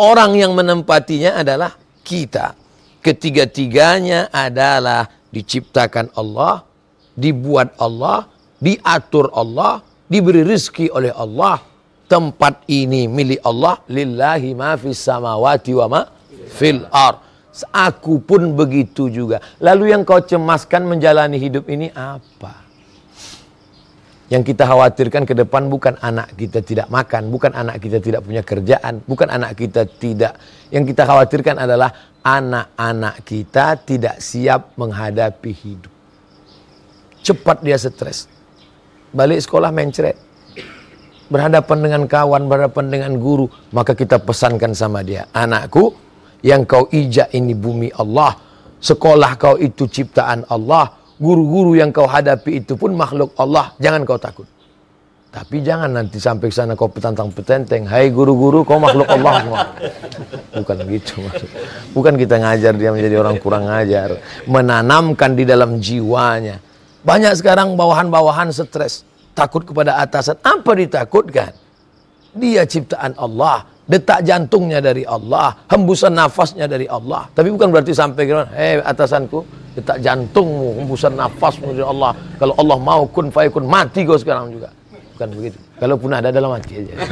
[0.00, 2.56] Orang yang menempatinya adalah kita.
[3.02, 6.62] Ketiga-tiganya adalah diciptakan Allah,
[7.16, 8.30] dibuat Allah,
[8.62, 11.71] diatur Allah, diberi rezeki oleh Allah.
[12.12, 16.00] Tempat ini milik Allah, lillahi ma fis samawati wa ma
[16.52, 17.24] fil ar.
[17.72, 19.40] Aku pun begitu juga.
[19.64, 22.68] Lalu yang kau cemaskan menjalani hidup ini apa?
[24.28, 28.40] Yang kita khawatirkan ke depan bukan anak kita tidak makan, bukan anak kita tidak punya
[28.44, 30.36] kerjaan, bukan anak kita tidak.
[30.72, 31.92] Yang kita khawatirkan adalah
[32.24, 35.92] anak-anak kita tidak siap menghadapi hidup.
[37.20, 38.28] Cepat dia stres.
[39.12, 40.31] Balik sekolah mencret.
[41.32, 43.48] Berhadapan dengan kawan, berhadapan dengan guru.
[43.72, 45.24] Maka kita pesankan sama dia.
[45.32, 45.96] Anakku,
[46.44, 48.36] yang kau ijak ini bumi Allah.
[48.82, 53.70] Sekolah kau itu ciptaan Allah Guru-guru yang kau hadapi itu pun makhluk Allah.
[53.78, 54.48] Jangan kau takut.
[55.30, 57.86] Tapi jangan nanti sampai ke sana kau petantang petenteng.
[57.86, 59.58] Hai guru-guru, kau makhluk Allah semua.
[60.58, 61.48] Bukan gitu maksud.
[61.94, 64.18] Bukan kita ngajar dia menjadi orang kurang ngajar.
[64.50, 66.58] Menanamkan di dalam jiwanya.
[67.06, 69.06] Banyak sekarang bawahan-bawahan stres.
[69.32, 70.36] Takut kepada atasan.
[70.44, 71.56] Apa ditakutkan?
[72.36, 73.64] Dia ciptaan Allah.
[73.82, 77.26] Detak jantungnya dari Allah, hembusan nafasnya dari Allah.
[77.34, 79.42] Tapi bukan berarti sampai kira, hei atasanku,
[79.74, 82.14] detak jantungmu, hembusan nafasmu dari Allah.
[82.38, 84.70] Kalau Allah mau kun fayakun, mati kau sekarang juga.
[85.18, 85.58] Bukan begitu.
[85.82, 86.94] Kalaupun ada dalam mati aja.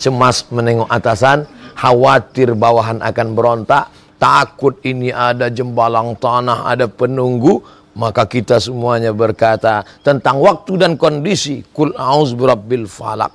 [0.00, 1.44] Cemas menengok atasan,
[1.76, 7.60] khawatir bawahan akan berontak, takut ini ada jembalang tanah, ada penunggu,
[7.94, 11.66] maka kita semuanya berkata tentang waktu dan kondisi.
[11.74, 13.34] Kul a'udzu birabbil falak.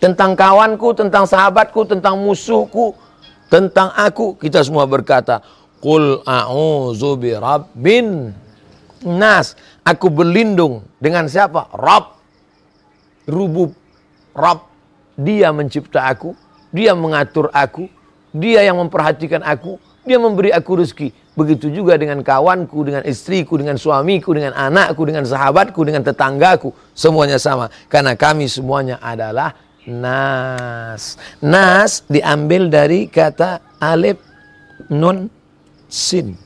[0.00, 2.92] Tentang kawanku, tentang sahabatku, tentang musuhku,
[3.48, 5.40] tentang aku, kita semua berkata,
[5.80, 8.32] Kul a'udzu birabbin
[9.04, 9.56] nas.
[9.84, 11.68] Aku berlindung dengan siapa?
[11.72, 12.16] Rabb.
[13.28, 13.76] Rubub.
[14.32, 14.72] Rabb.
[15.14, 16.34] Dia mencipta aku,
[16.74, 17.86] dia mengatur aku,
[18.34, 21.14] dia yang memperhatikan aku, dia memberi aku rezeki.
[21.34, 26.70] Begitu juga dengan kawanku, dengan istriku, dengan suamiku, dengan anakku, dengan sahabatku, dengan tetanggaku.
[26.94, 27.74] Semuanya sama.
[27.90, 29.50] Karena kami semuanya adalah
[29.82, 31.18] nas.
[31.42, 34.22] Nas diambil dari kata alif,
[34.86, 35.26] nun,
[35.90, 36.38] sin.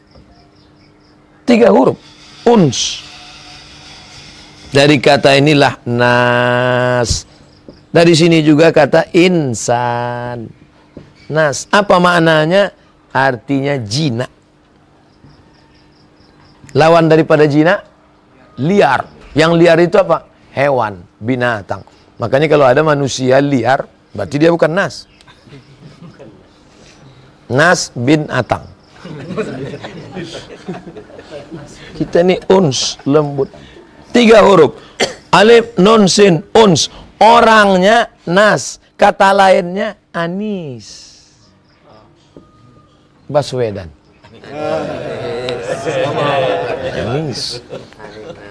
[1.44, 2.00] Tiga huruf.
[2.48, 3.04] Uns.
[4.72, 7.28] Dari kata inilah nas.
[7.92, 10.48] Dari sini juga kata insan.
[11.28, 11.68] Nas.
[11.68, 12.72] Apa maknanya?
[13.12, 14.37] Artinya jinak
[16.76, 17.80] Lawan daripada jina
[18.60, 19.08] liar.
[19.32, 20.28] Yang liar itu apa?
[20.52, 21.86] Hewan, binatang.
[22.18, 25.06] Makanya kalau ada manusia liar, berarti dia bukan nas.
[27.48, 28.66] Nas bin atang.
[31.96, 33.48] Kita ini uns, lembut.
[34.12, 34.76] Tiga huruf.
[35.32, 36.90] Alif, non, sin, uns.
[37.22, 38.82] Orangnya nas.
[38.98, 41.14] Kata lainnya anis.
[43.30, 43.97] Baswedan.
[46.98, 47.62] Anis.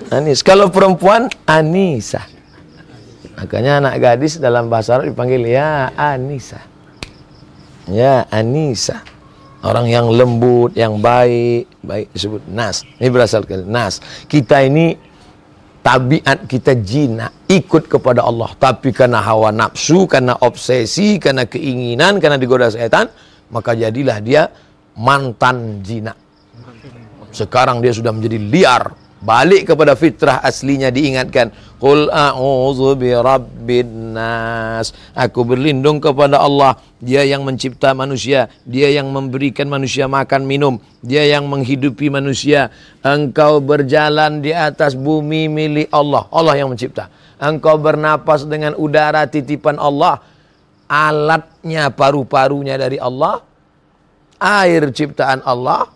[0.10, 0.39] Anis.
[0.43, 2.23] Kalau perempuan Anisa.
[3.38, 6.58] Makanya anak gadis dalam bahasa Arab dipanggil ya Anisa.
[7.86, 9.06] Ya Anisa.
[9.62, 12.86] Orang yang lembut, yang baik, baik disebut nas.
[13.02, 14.00] Ini berasal dari nas.
[14.30, 14.93] Kita ini
[15.82, 18.54] tabiat kita jina, ikut kepada Allah.
[18.54, 23.10] Tapi karena hawa nafsu, karena obsesi, karena keinginan, karena digoda setan,
[23.50, 24.52] maka jadilah dia
[24.97, 26.17] mantan jina.
[27.29, 28.83] Sekarang dia sudah menjadi liar.
[29.17, 31.49] Balik kepada fitrah aslinya diingatkan.
[31.81, 34.93] Qul a'udzu birabbin nas.
[35.17, 36.77] Aku berlindung kepada Allah.
[37.01, 42.73] Dia yang mencipta manusia, dia yang memberikan manusia makan minum, dia yang menghidupi manusia.
[43.05, 46.25] Engkau berjalan di atas bumi milik Allah.
[46.33, 47.10] Allah yang mencipta.
[47.38, 50.21] Engkau bernapas dengan udara titipan Allah.
[50.89, 53.45] Alatnya paru-parunya dari Allah.
[54.38, 55.90] Air ciptaan Allah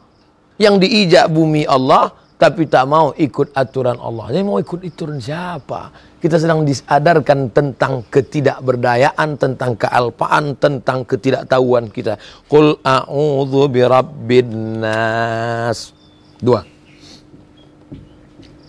[0.57, 4.33] yang diijak bumi Allah tapi tak mau ikut aturan Allah.
[4.33, 5.93] Jadi mau ikut aturan siapa?
[6.17, 12.17] Kita sedang disadarkan tentang ketidakberdayaan, tentang kealpaan, tentang ketidaktahuan kita.
[12.49, 15.93] Qul a'udzu birabbin nas.
[16.41, 16.65] Dua.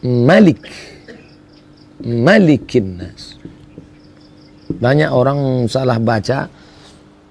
[0.04, 0.60] Malik.
[2.04, 3.40] Malikin nas.
[4.68, 6.52] Banyak orang salah baca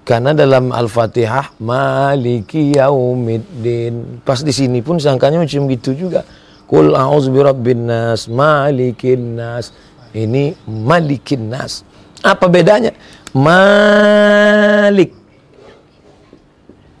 [0.02, 4.20] karena dalam Al-Fatihah Maliki Yaumiddin.
[4.26, 6.26] Pas di sini pun sangkanya macam gitu juga.
[6.66, 9.70] Qul a'udzu birabbin nas, malikin nas.
[10.12, 11.86] Ini malikin nas.
[12.22, 12.92] Apa bedanya?
[13.32, 15.12] Malik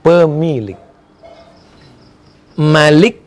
[0.02, 0.78] pemilik.
[2.58, 3.22] Malik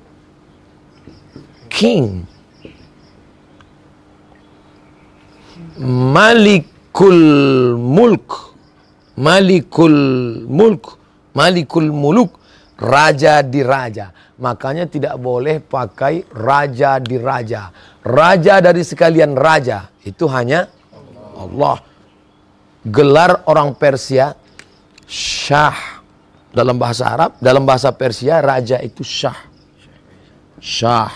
[1.71, 2.23] king.
[6.15, 7.19] Malikul
[7.76, 8.55] Mulk.
[9.16, 9.97] Malikul
[10.47, 10.84] Mulk.
[11.36, 12.39] Malikul Muluk.
[12.76, 14.11] Raja di raja.
[14.36, 17.72] Makanya tidak boleh pakai raja di raja.
[18.03, 19.88] Raja dari sekalian raja.
[20.03, 20.68] Itu hanya
[21.39, 21.80] Allah.
[22.84, 24.36] Gelar orang Persia.
[25.07, 26.03] Syah.
[26.51, 27.39] Dalam bahasa Arab.
[27.39, 29.39] Dalam bahasa Persia raja itu syah.
[30.59, 31.11] Syah.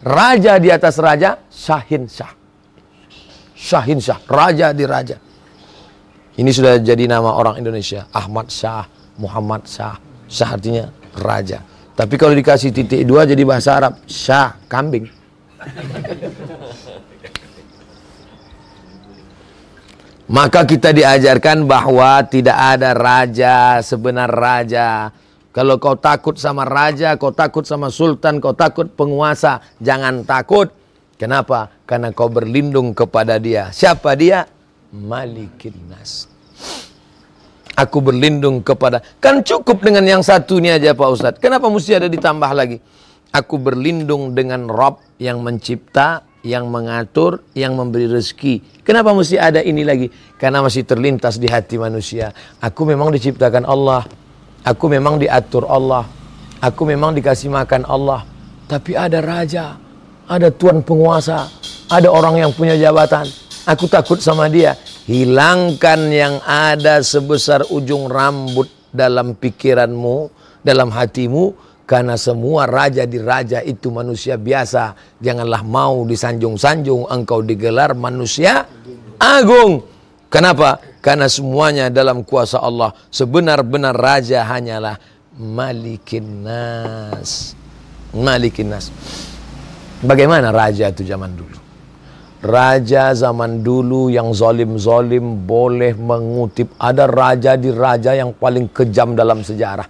[0.00, 1.44] Raja di atas raja.
[1.52, 2.32] Syahin syah.
[3.52, 4.20] Syahin syah.
[4.24, 5.29] Raja di raja.
[6.40, 8.08] Ini sudah jadi nama orang Indonesia.
[8.16, 8.88] Ahmad Syah.
[9.20, 10.00] Muhammad Syah.
[10.24, 10.88] Syah artinya
[11.20, 11.60] raja.
[11.92, 15.04] Tapi kalau dikasih titik dua jadi bahasa Arab, syah, kambing.
[20.32, 25.12] Maka kita diajarkan bahwa tidak ada raja sebenar raja.
[25.52, 30.72] Kalau kau takut sama raja, kau takut sama sultan, kau takut penguasa, jangan takut.
[31.20, 31.68] Kenapa?
[31.84, 33.68] Karena kau berlindung kepada dia.
[33.74, 34.48] Siapa dia?
[34.90, 36.26] Malikin Nas.
[37.78, 41.40] Aku berlindung kepada Kan cukup dengan yang satu ini aja Pak Ustadz.
[41.40, 42.82] Kenapa mesti ada ditambah lagi?
[43.30, 48.82] Aku berlindung dengan Rob yang mencipta Yang mengatur Yang memberi rezeki.
[48.82, 50.10] Kenapa mesti ada ini lagi?
[50.36, 52.34] Karena masih terlintas di hati manusia.
[52.58, 54.02] Aku memang diciptakan Allah.
[54.66, 56.04] Aku memang diatur Allah.
[56.58, 58.26] Aku memang dikasih makan Allah.
[58.66, 59.74] Tapi ada raja
[60.30, 61.50] Ada tuan penguasa
[61.90, 63.26] Ada orang yang punya jabatan
[63.68, 64.76] Aku takut sama dia
[65.10, 70.30] Hilangkan yang ada sebesar ujung rambut dalam pikiranmu,
[70.62, 71.50] dalam hatimu,
[71.82, 74.94] karena semua raja di raja itu manusia biasa.
[75.18, 78.70] Janganlah mau disanjung-sanjung engkau digelar manusia
[79.18, 79.82] agung.
[80.30, 80.78] Kenapa?
[81.02, 82.94] Karena semuanya dalam kuasa Allah.
[83.10, 84.94] Sebenar-benar raja hanyalah
[85.34, 87.58] Malikin Nas.
[88.14, 88.94] Malikin Nas.
[90.06, 91.59] Bagaimana raja itu zaman dulu?
[92.40, 96.72] Raja zaman dulu yang zolim-zolim boleh mengutip.
[96.80, 99.84] Ada raja di raja yang paling kejam dalam sejarah.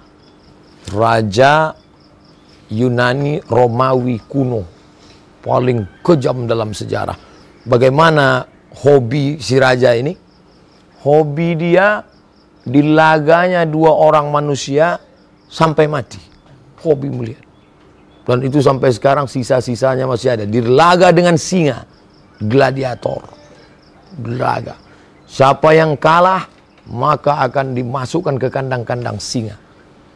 [0.90, 1.70] Raja
[2.74, 4.66] Yunani Romawi kuno.
[5.46, 7.14] Paling kejam dalam sejarah.
[7.62, 8.42] Bagaimana
[8.82, 10.18] hobi si raja ini?
[11.07, 12.03] Hobi dia
[12.66, 14.98] dilaganya dua orang manusia
[15.46, 16.18] sampai mati.
[16.82, 17.46] Hobi melihat.
[18.26, 20.44] Dan itu sampai sekarang sisa-sisanya masih ada.
[20.51, 21.89] Dilaga dengan singa
[22.41, 23.20] gladiator.
[24.20, 24.74] Gelaga.
[25.30, 26.49] Siapa yang kalah,
[26.91, 29.55] maka akan dimasukkan ke kandang-kandang singa.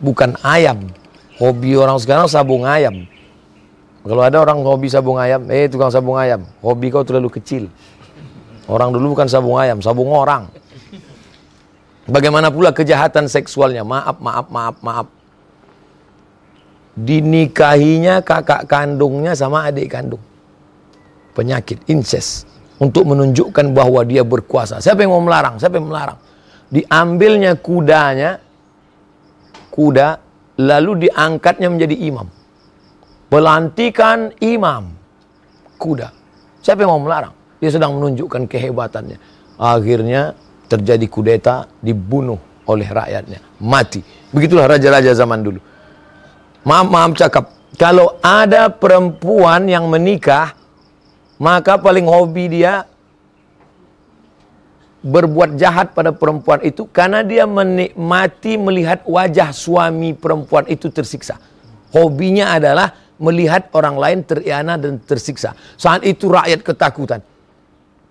[0.03, 0.91] Bukan ayam.
[1.39, 3.07] Hobi orang sekarang sabung ayam.
[4.05, 7.73] Kalau ada orang hobi sabung ayam, eh tukang sabung ayam, hobi kau terlalu kecil.
[8.69, 10.45] Orang dulu bukan sabung ayam, sabung orang.
[12.05, 13.81] Bagaimana pula kejahatan seksualnya?
[13.81, 15.07] Maaf, maaf, maaf, maaf.
[16.95, 20.21] Dinikahinya kakak kandungnya sama adik kandung
[21.35, 22.47] penyakit incest
[22.79, 24.79] untuk menunjukkan bahwa dia berkuasa.
[24.79, 25.59] Siapa yang mau melarang?
[25.59, 26.19] Siapa yang melarang?
[26.71, 28.39] Diambilnya kudanya,
[29.71, 30.09] kuda,
[30.59, 32.27] lalu diangkatnya menjadi imam.
[33.31, 34.95] Pelantikan imam,
[35.79, 36.11] kuda.
[36.63, 37.35] Siapa yang mau melarang?
[37.59, 39.19] Dia sedang menunjukkan kehebatannya.
[39.59, 40.35] Akhirnya
[40.67, 43.39] terjadi kudeta, dibunuh oleh rakyatnya.
[43.63, 44.01] Mati.
[44.35, 45.61] Begitulah raja-raja zaman dulu.
[46.65, 47.45] Maaf, maaf cakap.
[47.75, 50.55] Kalau ada perempuan yang menikah,
[51.39, 52.87] maka paling hobi dia
[55.05, 61.37] berbuat jahat pada perempuan itu karena dia menikmati melihat wajah suami perempuan itu tersiksa.
[61.93, 65.53] Hobinya adalah melihat orang lain teriana dan tersiksa.
[65.77, 67.21] Saat itu rakyat ketakutan.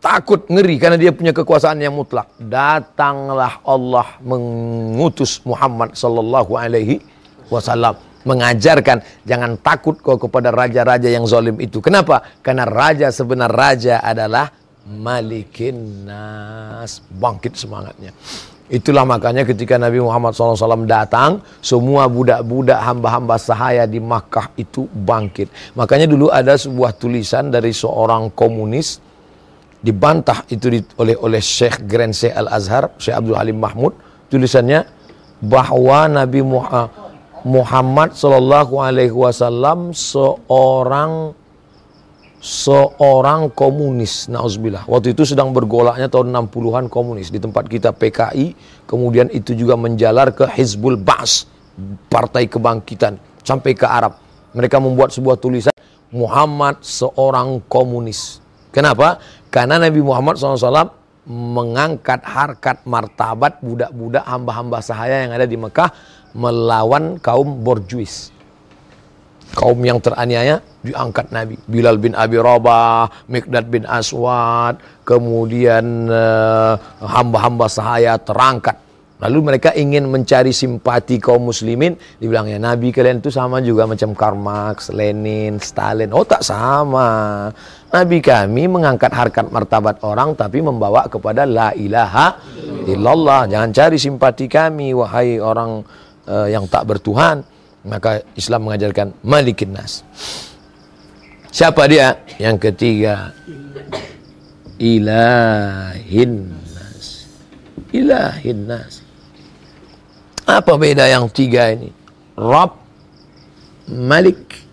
[0.04, 2.28] Takut, ngeri karena dia punya kekuasaan yang mutlak.
[2.36, 7.00] Datanglah Allah mengutus Muhammad sallallahu alaihi
[7.48, 11.80] wasallam mengajarkan jangan takut kau kepada raja-raja yang zalim itu.
[11.80, 12.24] Kenapa?
[12.44, 14.52] Karena raja sebenar raja adalah
[14.88, 17.00] malikin nas.
[17.08, 18.12] Bangkit semangatnya.
[18.72, 25.76] Itulah makanya ketika Nabi Muhammad SAW datang, semua budak-budak hamba-hamba sahaya di Makkah itu bangkit.
[25.76, 29.04] Makanya dulu ada sebuah tulisan dari seorang komunis,
[29.84, 33.94] dibantah itu oleh oleh Syekh Grand Syekh Al-Azhar, Syekh Abdul Halim Mahmud,
[34.32, 34.88] tulisannya
[35.44, 37.03] bahwa Nabi Muhammad
[37.44, 41.36] Muhammad Shallallahu Alaihi Wasallam seorang
[42.44, 44.84] seorang komunis, nauzubillah.
[44.88, 50.36] Waktu itu sedang bergolaknya tahun 60-an komunis di tempat kita PKI, kemudian itu juga menjalar
[50.36, 51.48] ke Hizbul Ba'as,
[52.12, 54.20] Partai Kebangkitan, sampai ke Arab.
[54.52, 55.72] Mereka membuat sebuah tulisan
[56.12, 58.44] Muhammad seorang komunis.
[58.76, 59.24] Kenapa?
[59.48, 65.88] Karena Nabi Muhammad SAW mengangkat harkat martabat budak-budak hamba-hamba sahaya yang ada di Mekah
[66.34, 68.34] melawan kaum borjuis.
[69.54, 71.56] kaum yang teraniaya diangkat Nabi.
[71.70, 78.82] Bilal bin Abi Rabah, Mikdad bin Aswad, kemudian eh, hamba-hamba sahaya terangkat.
[79.24, 84.36] Lalu mereka ingin mencari simpati kaum muslimin, dibilangnya Nabi kalian itu sama juga macam Karl
[84.36, 86.12] Marx, Lenin, Stalin.
[86.12, 87.48] Oh tak sama.
[87.88, 92.36] Nabi kami mengangkat harkat martabat orang tapi membawa kepada la ilaha
[92.84, 93.48] illallah.
[93.48, 95.88] Jangan cari simpati kami wahai orang
[96.28, 97.44] uh, yang tak bertuhan.
[97.84, 100.08] Maka Islam mengajarkan malikin nas.
[101.52, 102.24] Siapa dia?
[102.40, 103.36] Yang ketiga.
[104.80, 107.28] Ilahin nas.
[107.92, 109.04] Ilahin nas.
[110.48, 111.92] Apa beda yang tiga ini?
[112.40, 112.80] Rab,
[113.88, 114.64] Malik,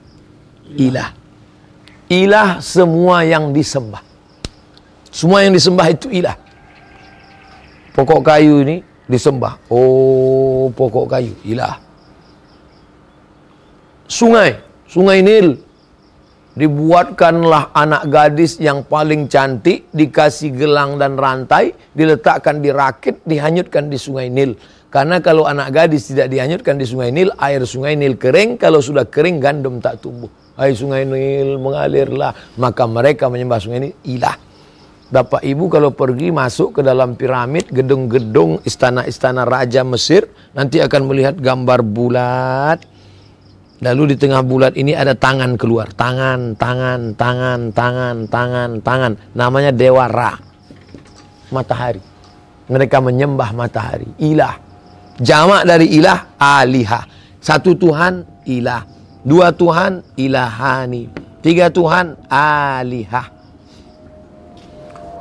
[0.79, 1.11] Ilah.
[2.11, 4.03] Ilah semua yang disembah.
[5.11, 6.39] Semua yang disembah itu ilah.
[7.95, 9.59] Pokok kayu ini disembah.
[9.67, 11.91] Oh, pokok kayu, ilah
[14.11, 14.59] sungai,
[14.91, 15.55] sungai Nil.
[16.51, 23.95] Dibuatkanlah anak gadis yang paling cantik, dikasih gelang dan rantai, diletakkan di rakit, dihanyutkan di
[23.95, 24.59] sungai Nil.
[24.91, 29.07] Karena kalau anak gadis tidak dihanyutkan di sungai Nil, air sungai Nil kering, kalau sudah
[29.07, 30.29] kering gandum tak tumbuh.
[30.59, 34.50] Hai sungai Nil mengalirlah, maka mereka menyembah sungai Nil ilah.
[35.11, 41.35] Bapak Ibu kalau pergi masuk ke dalam piramid, gedung-gedung istana-istana raja Mesir, nanti akan melihat
[41.35, 42.79] gambar bulat,
[43.81, 45.89] Lalu di tengah bulat ini ada tangan keluar.
[45.97, 49.13] Tangan, tangan, tangan, tangan, tangan, tangan.
[49.33, 50.37] Namanya Dewa Ra.
[51.49, 52.05] Matahari.
[52.69, 54.07] Mereka menyembah matahari.
[54.21, 54.61] Ilah.
[55.17, 57.09] Jamak dari ilah, alihah.
[57.41, 58.85] Satu Tuhan, ilah.
[59.25, 61.09] Dua Tuhan, ilahani.
[61.41, 63.40] Tiga Tuhan, alihah.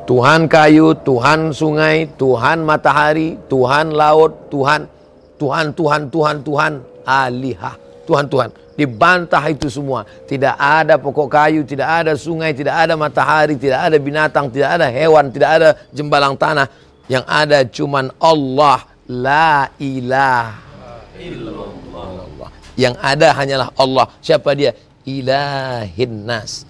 [0.10, 4.90] Tuhan kayu, Tuhan sungai, Tuhan matahari, Tuhan laut, Tuhan,
[5.38, 6.74] Tuhan, Tuhan, Tuhan, Tuhan,
[7.06, 7.78] alihah.
[8.10, 8.50] Tuhan-Tuhan.
[8.74, 10.02] Dibantah itu semua.
[10.26, 14.90] Tidak ada pokok kayu, tidak ada sungai, tidak ada matahari, tidak ada binatang, tidak ada
[14.90, 16.66] hewan, tidak ada jembalang tanah.
[17.06, 18.90] Yang ada cuman Allah.
[19.10, 22.50] La ilaha illallah.
[22.74, 24.06] Yang ada hanyalah Allah.
[24.26, 24.74] Siapa dia?
[25.06, 26.66] Ilahin nas.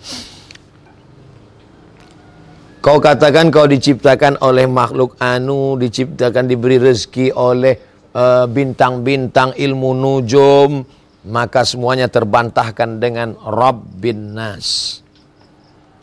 [2.79, 7.75] Kau katakan kau diciptakan oleh makhluk anu, diciptakan diberi rezeki oleh
[8.15, 10.87] uh, bintang-bintang uh, ilmu nujum,
[11.27, 14.99] maka semuanya terbantahkan dengan Rabbin Nas.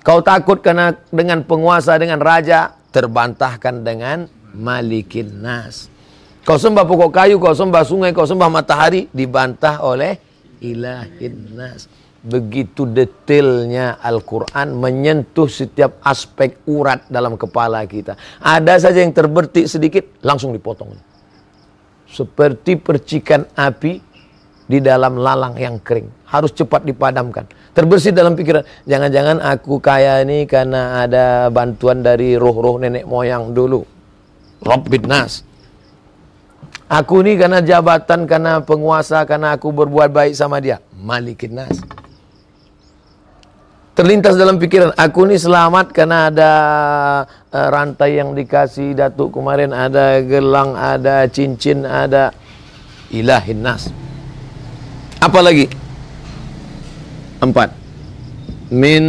[0.04, 5.88] Kau takut karena dengan penguasa, dengan raja, terbantahkan dengan Malikin Nas.
[6.44, 10.20] Kau sembah pokok kayu, kau sembah sungai, kau sembah matahari, dibantah oleh
[10.60, 11.88] Ilahin Nas.
[12.26, 18.18] Begitu detailnya Al-Quran menyentuh setiap aspek urat dalam kepala kita.
[18.42, 20.90] Ada saja yang terbertik sedikit, langsung dipotong.
[22.10, 24.02] Seperti percikan api
[24.66, 26.10] di dalam lalang yang kering.
[26.26, 27.46] Harus cepat dipadamkan.
[27.70, 28.66] Terbersih dalam pikiran.
[28.90, 33.86] Jangan-jangan aku kaya ini karena ada bantuan dari roh-roh nenek moyang dulu.
[34.66, 35.46] Rabbid Nas.
[36.90, 40.82] Aku ini karena jabatan, karena penguasa, karena aku berbuat baik sama dia.
[40.94, 41.82] Malikin Nas.
[43.96, 46.52] Terlintas dalam pikiran, aku ini selamat karena ada
[47.48, 52.28] uh, rantai yang dikasih Datuk kemarin, ada gelang, ada cincin, ada
[53.08, 53.88] ilahin nas.
[55.16, 55.64] Apa lagi?
[57.40, 57.72] Empat.
[58.68, 59.04] Min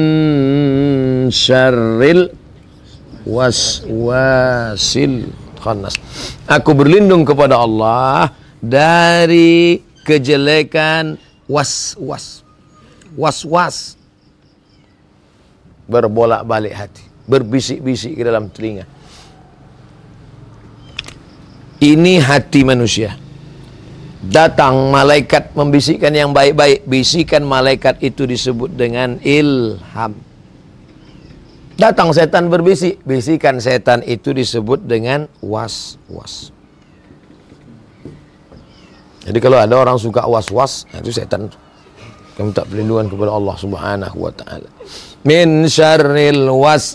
[1.35, 2.31] syarril
[3.27, 5.99] waswasil khannas.
[6.47, 8.31] Aku berlindung kepada Allah
[8.63, 11.19] dari kejelekan
[11.51, 12.39] was-was.
[13.19, 13.99] Was-was.
[15.87, 17.03] Berbolak-balik hati.
[17.27, 18.87] Berbisik-bisik ke dalam telinga.
[21.77, 23.15] Ini hati manusia.
[24.17, 26.83] Datang malaikat membisikkan yang baik-baik.
[26.89, 30.17] Bisikan malaikat itu disebut dengan ilham.
[31.77, 32.97] Datang setan berbisik.
[33.05, 36.49] Bisikan setan itu disebut dengan was-was.
[39.27, 41.51] Jadi kalau ada orang suka was-was, itu setan.
[42.33, 44.69] Kami tak perlindungan kepada Allah Subhanahu wa taala.
[45.27, 46.87] Min syarril waswasil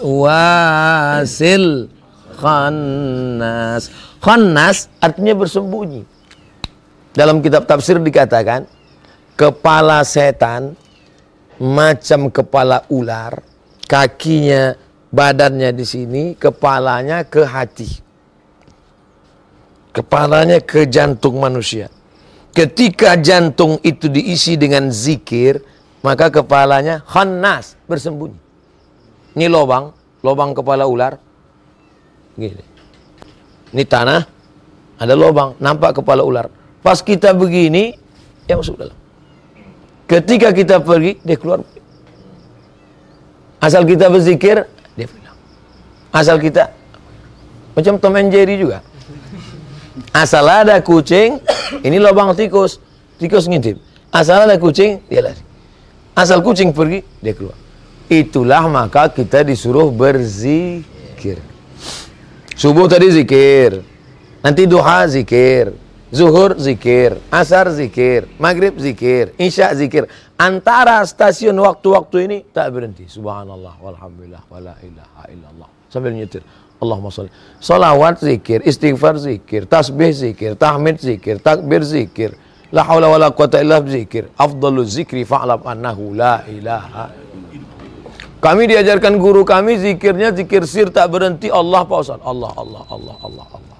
[2.41, 3.93] khannas.
[4.25, 6.09] Khannas artinya bersembunyi.
[7.13, 8.65] Dalam kitab tafsir dikatakan
[9.37, 10.73] kepala setan
[11.61, 13.45] macam kepala ular,
[13.85, 14.81] kakinya,
[15.13, 18.01] badannya di sini, kepalanya ke hati.
[19.93, 21.93] Kepalanya ke jantung manusia.
[22.57, 25.61] Ketika jantung itu diisi dengan zikir,
[26.03, 28.39] maka kepalanya khannas, bersembunyi.
[29.39, 31.17] Ini lobang, lobang kepala ular.
[32.37, 32.65] Gini.
[33.73, 34.21] Ini tanah,
[35.01, 36.51] ada lobang, nampak kepala ular.
[36.83, 37.97] Pas kita begini,
[38.51, 38.99] ya masuk dalam.
[40.11, 41.65] Ketika kita pergi, dia keluar.
[43.63, 44.67] Asal kita berzikir,
[44.99, 45.39] dia pulang.
[46.11, 46.75] Asal kita
[47.73, 48.83] macam Tom and Jerry juga.
[50.13, 51.41] Asal ada kucing,
[51.81, 52.83] ini lubang tikus.
[53.17, 53.79] Tikus ngintip.
[54.13, 55.52] Asal ada kucing, dia lari.
[56.13, 57.57] Asal kucing pergi, dia keluar.
[58.13, 61.41] Itulah maka kita disuruh berzikir.
[62.53, 63.81] Subuh tadi zikir.
[64.45, 65.73] Nanti duha zikir.
[66.13, 70.05] Zuhur zikir, asar zikir, maghrib zikir, isya zikir.
[70.37, 73.09] Antara stasiun waktu-waktu ini tak berhenti.
[73.09, 75.69] Subhanallah, walhamdulillah, wala ilaha illallah.
[75.89, 76.45] Sambil nyetir.
[76.85, 77.33] Allahumma salli.
[77.65, 82.37] Salawat zikir, istighfar zikir, tasbih zikir, tahmid zikir, takbir zikir.
[82.73, 84.33] La haula wala quwata illa zikir.
[84.37, 87.23] Afdalu zikri fa'lam annahu la ilaha
[88.43, 92.19] kami diajarkan guru kami zikirnya zikir sir tak berhenti Allah Pak Ustaz.
[92.27, 93.71] Allah Allah Allah Allah Allah.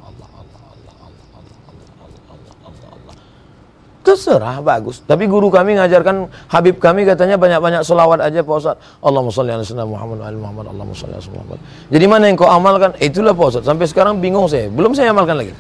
[4.03, 5.03] Terserah bagus.
[5.03, 8.79] Tapi guru kami ngajarkan Habib kami katanya banyak-banyak selawat aja Pak Ustaz.
[9.03, 10.65] Allahumma sholli ala sayyidina Muhammad wa ali Muhammad.
[10.71, 11.59] Allahumma sholli ala Muhammad.
[11.91, 12.91] Jadi mana yang kau amalkan?
[13.03, 13.67] Eh, itulah Pak Ustaz.
[13.67, 14.71] Sampai sekarang bingung saya.
[14.71, 15.55] Belum saya amalkan lagi.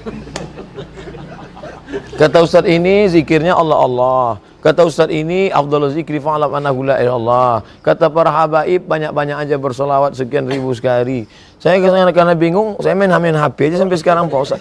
[2.12, 4.26] Kata Ustaz ini zikirnya Allah Allah.
[4.60, 7.64] Kata Ustaz ini afdhalul zikri fa'lam annahu la Allah.
[7.80, 11.24] Kata para habaib banyak-banyak aja bersolawat sekian ribu sekali.
[11.56, 14.60] Saya karena bingung, saya main main HP aja sampai sekarang Pak Ustaz.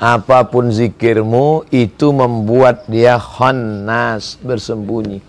[0.00, 5.20] Apa pun zikirmu itu membuat dia khannas bersembunyi.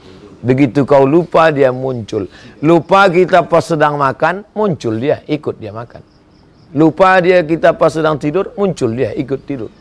[0.41, 2.27] Begitu kau lupa dia muncul.
[2.59, 6.03] Lupa kita pas sedang makan, muncul dia, ikut dia makan.
[6.71, 9.71] Lupa dia kita pas sedang tidur, muncul dia, ikut tidur.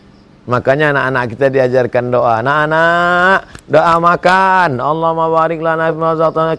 [0.48, 2.40] Makanya anak-anak kita diajarkan doa.
[2.40, 3.38] Anak-anak,
[3.68, 4.80] doa makan.
[4.80, 5.98] Allah barik lana fi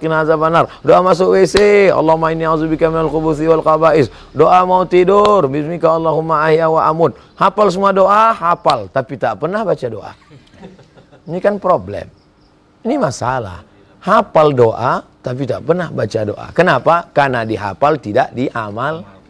[0.06, 0.70] ma azabannar.
[0.86, 1.90] Doa masuk WC.
[1.90, 4.14] Allahumma inni a'udzubika minal khubuthi wal khaba'is.
[4.38, 5.50] Doa mau tidur.
[5.50, 7.18] Bismika Allahumma ahya wa amut.
[7.34, 10.14] Hafal semua doa, hafal, tapi tak pernah baca doa.
[11.26, 12.06] Ini kan problem.
[12.86, 13.66] Ini masalah.
[14.02, 16.46] Hafal doa, tapi tak pernah baca doa.
[16.54, 17.10] Kenapa?
[17.14, 19.21] Karena dihafal tidak diamal.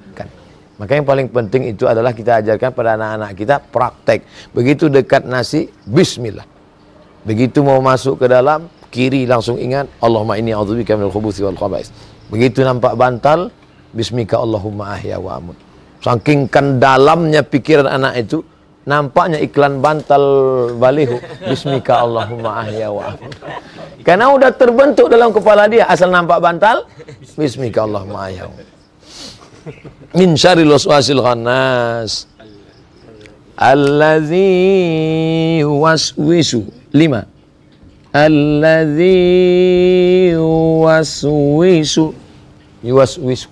[0.81, 4.25] Maka yang paling penting itu adalah kita ajarkan pada anak-anak kita praktek.
[4.49, 6.41] Begitu dekat nasi, bismillah.
[7.21, 11.93] Begitu mau masuk ke dalam, kiri langsung ingat, Allahumma inni a'udzubika minal khubuthi wal khaba'is.
[12.33, 13.53] Begitu nampak bantal,
[13.93, 15.57] bismika Allahumma ahya wa amut.
[16.01, 18.41] Saking kan dalamnya pikiran anak itu,
[18.89, 20.25] nampaknya iklan bantal
[20.81, 23.37] balihu, bismika Allahumma ahya wa amut.
[24.01, 26.89] Karena udah terbentuk dalam kepala dia, asal nampak bantal,
[27.37, 28.80] bismika Allahumma ahya wa amut
[30.17, 32.25] min syarril waswasil khannas
[33.61, 34.41] allazi
[35.61, 37.25] waswisu lima.
[38.11, 39.15] Allazi
[40.83, 42.11] waswisu
[42.83, 43.47] yuwaswisu.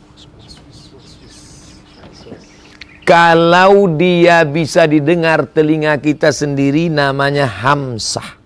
[3.08, 8.38] Kalau dia bisa didengar telinga kita sendiri namanya hamsah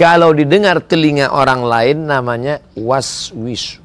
[0.00, 3.79] kalau didengar telinga orang lain namanya waswisu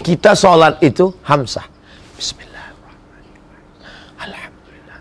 [0.00, 1.66] kita sholat itu hamsah.
[2.18, 3.38] Bismillahirrahmanirrahim.
[4.18, 4.98] Alhamdulillah.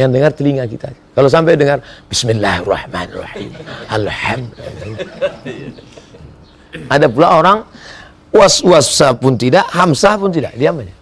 [0.00, 0.88] Yang dengar telinga kita.
[1.12, 1.78] Kalau sampai dengar
[2.08, 3.50] Bismillahirrahmanirrahim.
[3.92, 5.08] Alhamdulillah.
[6.86, 7.58] Ada pula orang
[8.30, 10.54] was-wasa pun tidak, hamsah pun tidak.
[10.54, 10.94] Diam aja.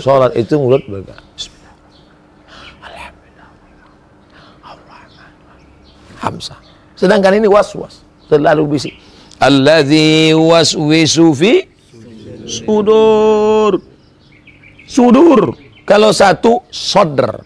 [0.00, 1.20] Sholat itu mulut bergerak.
[6.16, 6.58] Hamsah.
[6.96, 8.02] Sedangkan ini was-was.
[8.26, 8.96] Terlalu bisik.
[9.36, 11.68] Alladhi waswisu fi
[12.48, 13.84] sudur.
[14.88, 15.52] Sudur.
[15.84, 17.44] Kalau satu, sodr.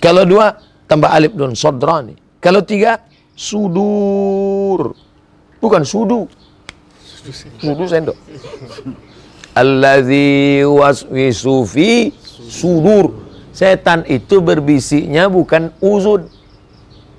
[0.00, 0.56] Kalau dua,
[0.88, 2.16] tambah alif don, sodrani.
[2.40, 3.04] Kalau tiga,
[3.36, 4.96] sudur.
[5.60, 6.26] Bukan sudu.
[7.60, 8.16] Sudu sendok.
[9.52, 12.10] Alladhi waswisu fi
[12.48, 13.12] sudur.
[13.52, 16.26] Setan itu berbisiknya bukan uzun.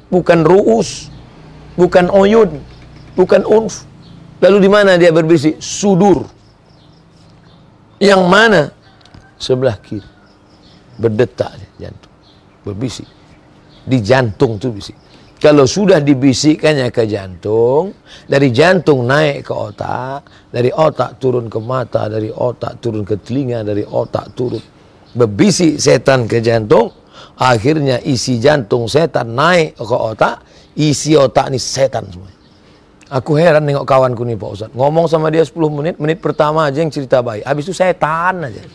[0.10, 1.14] Bukan ru'us.
[1.78, 2.73] Bukan oyun
[3.18, 3.86] bukan unf.
[4.44, 5.58] Lalu di mana dia berbisik?
[5.64, 6.28] Sudur.
[8.02, 8.62] Yang mana?
[9.40, 10.04] Sebelah kiri.
[11.00, 12.14] Berdetak jantung.
[12.68, 13.08] Berbisik.
[13.84, 14.96] Di jantung tuh bisik.
[15.44, 17.92] Kalau sudah dibisikkannya ke jantung,
[18.24, 23.60] dari jantung naik ke otak, dari otak turun ke mata, dari otak turun ke telinga,
[23.60, 24.64] dari otak turun.
[25.12, 26.96] Berbisik setan ke jantung,
[27.36, 30.48] akhirnya isi jantung setan naik ke otak,
[30.80, 32.32] isi otak ini setan semua.
[33.14, 34.70] Aku heran nengok kawanku nih Pak Ustaz.
[34.74, 37.46] Ngomong sama dia 10 menit, menit pertama aja yang cerita baik.
[37.46, 38.66] Habis itu setan aja.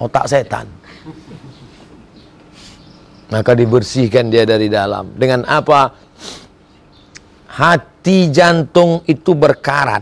[0.00, 0.64] Otak setan.
[3.28, 5.12] Maka dibersihkan dia dari dalam.
[5.12, 5.92] Dengan apa?
[7.52, 10.00] Hati jantung itu berkarat.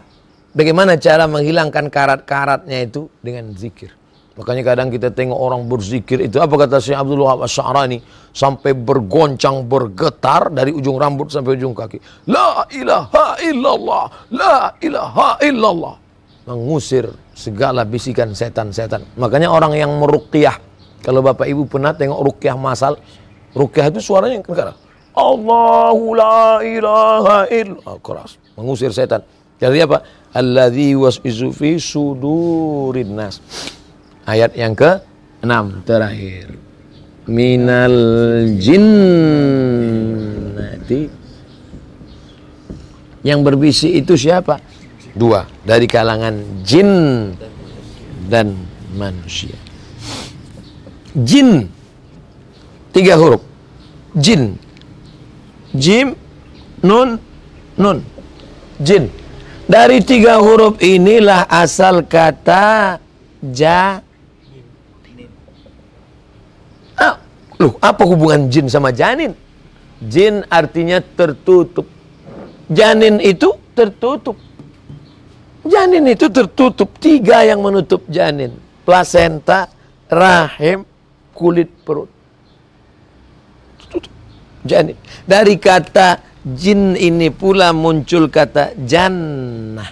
[0.55, 3.11] Bagaimana cara menghilangkan karat-karatnya itu?
[3.19, 4.04] Dengan zikir.
[4.35, 8.03] Makanya kadang kita tengok orang berzikir itu apa kata Syekh Abdul Wahab Asy'arani
[8.35, 12.03] sampai bergoncang bergetar dari ujung rambut sampai ujung kaki.
[12.27, 14.05] La ilaha illallah,
[14.35, 15.95] la ilaha illallah.
[16.51, 19.07] Mengusir segala bisikan setan-setan.
[19.15, 20.59] Makanya orang yang meruqyah
[21.05, 22.97] kalau Bapak Ibu pernah tengok ruqyah masal,
[23.55, 24.75] ruqyah itu suaranya keras.
[25.15, 29.23] Allahu la ilaha illallah keras, mengusir setan.
[29.63, 30.03] Jadi apa?
[30.35, 33.39] Alladzi was'izu fi sudurin nas.
[34.25, 35.05] Ayat yang ke
[35.45, 36.57] enam terakhir.
[37.29, 37.97] Minal
[38.57, 38.83] jinnati.
[43.25, 44.61] Yang berbisik itu siapa?
[45.17, 45.45] Dua.
[45.65, 47.33] Dari kalangan jin
[48.29, 48.57] dan
[48.97, 49.57] manusia.
[51.17, 51.69] Jin.
[52.93, 53.41] Tiga huruf.
[54.17, 54.57] Jin.
[55.75, 56.15] Jim,
[56.81, 57.19] nun,
[57.77, 57.99] nun.
[58.79, 59.11] Jin.
[59.65, 63.01] Dari tiga huruf inilah asal kata
[63.41, 64.05] ja
[67.59, 69.35] Loh, apa hubungan jin sama janin?
[70.03, 71.87] Jin artinya tertutup.
[72.67, 74.37] Janin itu tertutup.
[75.65, 76.91] Janin itu tertutup.
[76.99, 78.59] Tiga yang menutup janin.
[78.83, 79.71] Plasenta,
[80.11, 80.85] rahim,
[81.33, 82.11] kulit perut.
[83.81, 84.13] Tertutup.
[84.67, 84.99] Janin.
[85.25, 89.89] Dari kata jin ini pula muncul kata jannah.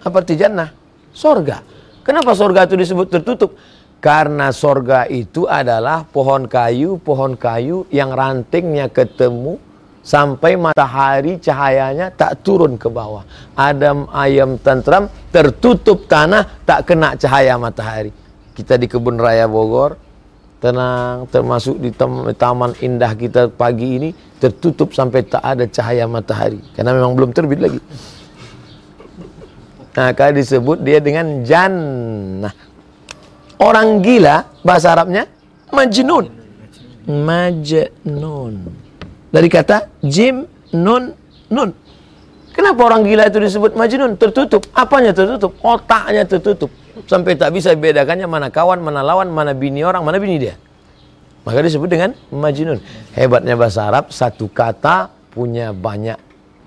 [0.00, 0.70] Apa arti jannah?
[1.10, 1.60] Sorga.
[2.06, 3.58] Kenapa sorga itu disebut tertutup?
[4.00, 9.60] Karena sorga itu adalah pohon kayu, pohon kayu yang rantingnya ketemu
[10.00, 13.28] sampai matahari cahayanya tak turun ke bawah.
[13.52, 18.08] Adam ayam tentram tertutup tanah tak kena cahaya matahari.
[18.56, 20.00] Kita di kebun raya Bogor
[20.60, 21.88] tenang termasuk di
[22.36, 27.60] taman indah kita pagi ini tertutup sampai tak ada cahaya matahari karena memang belum terbit
[27.60, 27.80] lagi.
[29.90, 32.54] Nah, disebut dia dengan jannah.
[33.60, 35.28] Orang gila bahasa Arabnya
[35.68, 36.32] majnun.
[37.04, 38.54] Majnun.
[39.28, 41.12] Dari kata jim nun
[41.52, 41.70] nun.
[42.56, 44.16] Kenapa orang gila itu disebut majnun?
[44.16, 44.64] Tertutup.
[44.72, 45.54] Apanya tertutup?
[45.60, 46.72] Otaknya tertutup.
[47.04, 50.56] Sampai tak bisa bedakannya mana kawan, mana lawan, mana bini orang, mana bini dia.
[51.44, 52.80] Maka disebut dengan majnun.
[53.16, 56.18] Hebatnya bahasa Arab, satu kata punya banyak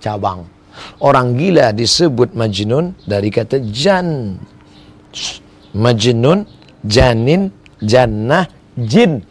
[0.01, 0.49] cabang.
[0.97, 4.39] Orang gila disebut majnun dari kata jan.
[5.77, 7.47] Majnun janin,
[7.79, 9.23] jannah, jin.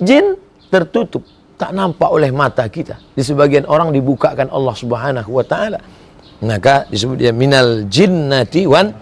[0.00, 0.34] Jin
[0.70, 1.26] tertutup,
[1.60, 2.96] tak nampak oleh mata kita.
[3.12, 5.78] Di sebagian orang dibukakan Allah Subhanahu wa taala.
[6.40, 8.96] Maka disebut dia minal jinnati wan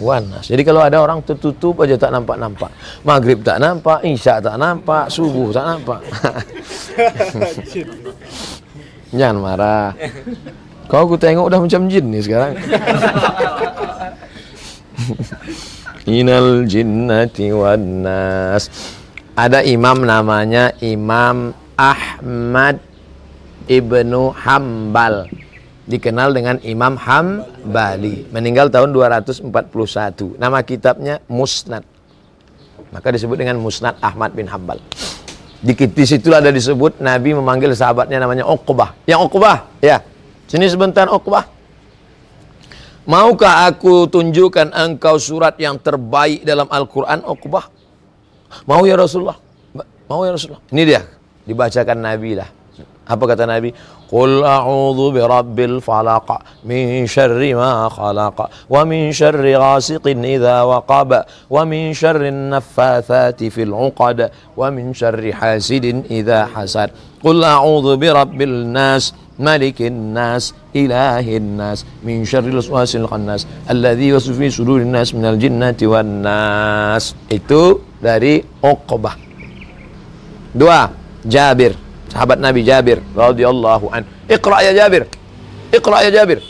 [0.00, 0.48] wanas.
[0.48, 2.72] Jadi kalau ada orang tertutup aja tak nampak-nampak.
[3.04, 6.00] Maghrib tak nampak, Isya tak nampak, subuh tak nampak.
[9.18, 9.92] Jangan marah.
[10.88, 12.56] Kau aku tengok udah macam jin nih sekarang.
[16.08, 18.72] Inal jinnati wan nas.
[19.36, 22.80] Ada imam namanya Imam Ahmad
[23.68, 25.28] Ibnu Hambal.
[25.84, 28.24] Dikenal dengan Imam Hambali.
[28.32, 30.40] Meninggal tahun 241.
[30.40, 31.84] Nama kitabnya Musnad.
[32.90, 34.80] Maka disebut dengan Musnad Ahmad bin Hambal.
[35.60, 38.96] Di, di situ ada disebut Nabi memanggil sahabatnya namanya Uqbah.
[39.04, 40.00] Yang Uqbah, ya.
[40.48, 41.59] Sini sebentar Uqbah.
[43.08, 47.72] Maukah aku tunjukkan engkau surat yang terbaik dalam Al-Quran, Uqbah?
[48.68, 49.40] Mau ya Rasulullah?
[50.04, 50.60] Mau ya Rasulullah?
[50.68, 51.00] Ini dia,
[51.48, 52.50] dibacakan Nabi lah.
[53.10, 53.74] Apa kata Nabi?
[54.10, 61.26] Qul a'udhu bi rabbil falaq min syarri ma khalaq wa min syarri ghasiqin idha waqab
[61.46, 66.90] wa min syarri naffathati fil uqad wa min syarri hasidin idha hasad.
[67.22, 74.36] Qul a'udhu bi rabbil nas malikin nas ilahin nas min syarril waswasil khannas alladzi yuwaswisu
[74.36, 79.16] fi sudurin nas minal jinnati wan nas itu dari Uqbah.
[80.52, 80.90] Dua
[81.24, 81.76] Jabir.
[82.10, 84.02] Sahabat Nabi Jabir radhiyallahu an.
[84.26, 85.06] Iqra ya Jabir.
[85.70, 86.42] Iqra ya Jabir.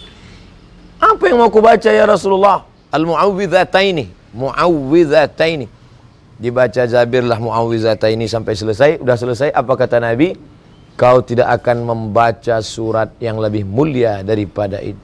[0.97, 2.64] Apa yang mau ku baca ya Rasulullah?
[2.88, 4.09] Al muawwidhataini.
[4.32, 5.66] Muawwidhataini
[6.41, 8.91] dibaca Jabir lah muawwidhataini sampai selesai.
[9.05, 9.53] Udah selesai?
[9.53, 10.32] Apa kata Nabi
[11.01, 15.01] kau tidak akan membaca surat yang lebih mulia daripada itu.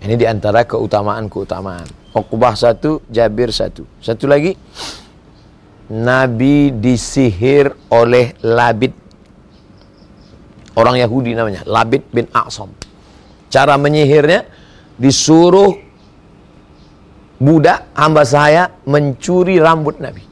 [0.00, 2.16] Ini di antara keutamaan-keutamaan.
[2.16, 3.84] Uqbah satu, Jabir satu.
[4.00, 4.56] Satu lagi,
[5.92, 8.96] Nabi disihir oleh Labid.
[10.80, 12.72] Orang Yahudi namanya, Labid bin Aqsam.
[13.52, 14.48] Cara menyihirnya,
[14.96, 15.76] disuruh
[17.36, 20.24] budak hamba saya mencuri rambut Nabi.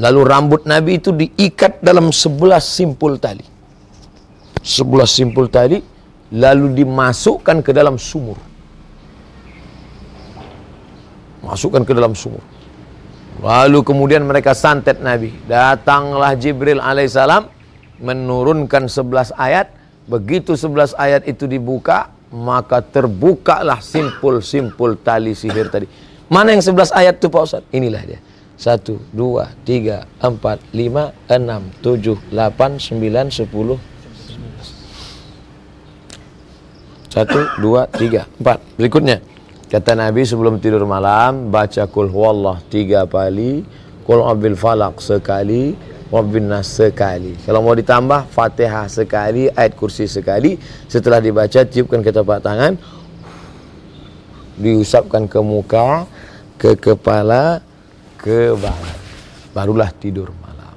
[0.00, 3.51] Lalu rambut Nabi itu diikat dalam sebelah simpul tali
[4.62, 5.82] sebelah simpul tali
[6.32, 8.38] lalu dimasukkan ke dalam sumur.
[11.42, 12.40] masukkan ke dalam sumur.
[13.42, 15.34] Lalu kemudian mereka santet Nabi.
[15.50, 17.50] Datanglah Jibril alaihissalam
[17.98, 19.74] menurunkan 11 ayat.
[20.06, 25.86] Begitu 11 ayat itu dibuka, maka terbukalah simpul-simpul tali sihir tadi.
[26.30, 27.62] Mana yang 11 ayat itu Pak Ustaz?
[27.74, 28.20] Inilah dia.
[28.56, 33.91] 1, 2, 3, 4, 5, 6, 7, 8, 9, 10,
[37.12, 38.64] Satu, dua, tiga, empat.
[38.80, 39.20] Berikutnya.
[39.68, 43.60] Kata Nabi sebelum tidur malam, baca kul huwallah tiga kali,
[44.08, 45.76] kul abil falak sekali,
[46.08, 47.36] wabil nas sekali.
[47.44, 50.56] Kalau mau ditambah, fatihah sekali, ayat kursi sekali.
[50.88, 52.80] Setelah dibaca, tiupkan ke telapak tangan,
[54.56, 56.08] diusapkan ke muka,
[56.56, 57.60] ke kepala,
[58.16, 58.96] ke badan.
[59.52, 60.76] Barulah tidur malam.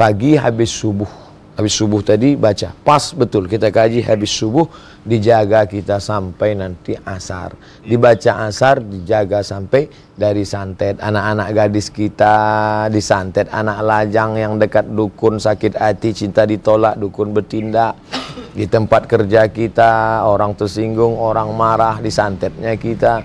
[0.00, 1.21] Pagi habis subuh
[1.52, 2.72] habis subuh tadi baca.
[2.72, 3.44] Pas betul.
[3.48, 4.64] Kita kaji habis subuh
[5.04, 7.52] dijaga kita sampai nanti asar.
[7.84, 12.36] Dibaca asar dijaga sampai dari santet anak-anak gadis kita
[12.88, 17.96] disantet anak lajang yang dekat dukun sakit hati cinta ditolak dukun bertindak.
[18.52, 23.24] Di tempat kerja kita orang tersinggung orang marah disantetnya kita.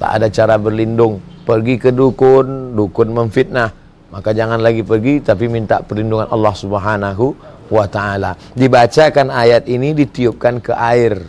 [0.00, 1.20] Tak ada cara berlindung.
[1.44, 3.79] Pergi ke dukun dukun memfitnah
[4.10, 7.26] maka jangan lagi pergi tapi minta perlindungan Allah Subhanahu
[7.70, 8.34] wa taala.
[8.52, 11.22] Dibacakan ayat ini ditiupkan ke air.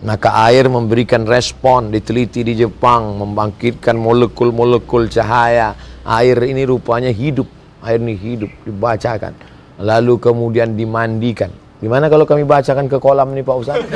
[0.00, 5.76] Maka air memberikan respon, diteliti di Jepang, membangkitkan molekul-molekul cahaya.
[6.08, 7.44] Air ini rupanya hidup,
[7.84, 9.36] air ini hidup, dibacakan.
[9.76, 11.52] Lalu kemudian dimandikan.
[11.84, 13.76] Gimana kalau kami bacakan ke kolam nih Pak Ustaz?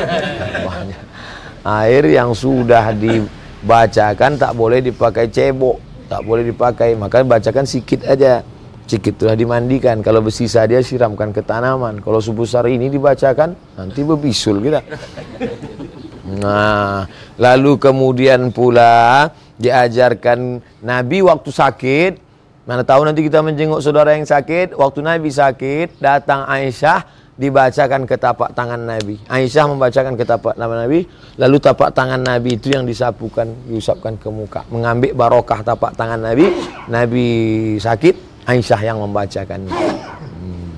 [1.65, 8.45] air yang sudah dibacakan tak boleh dipakai cebok, tak boleh dipakai, maka bacakan sedikit aja.
[8.85, 12.05] Sedikit telah dimandikan, kalau bersisa dia siramkan ke tanaman.
[12.05, 14.85] Kalau subuh sari ini dibacakan, nanti berbisul kita.
[16.45, 17.09] Nah,
[17.41, 22.13] lalu kemudian pula diajarkan Nabi waktu sakit.
[22.69, 24.77] Mana tahu nanti kita menjenguk saudara yang sakit.
[24.77, 29.19] Waktu Nabi sakit, datang Aisyah, dibacakan ke tapak tangan Nabi.
[29.27, 31.03] Aisyah membacakan ke tapak tangan Nabi,
[31.39, 36.47] lalu tapak tangan Nabi itu yang disapukan, diusapkan ke muka, mengambil barokah tapak tangan Nabi.
[36.87, 37.27] Nabi
[37.83, 39.67] sakit, Aisyah yang membacakan.
[39.67, 40.71] Hmm.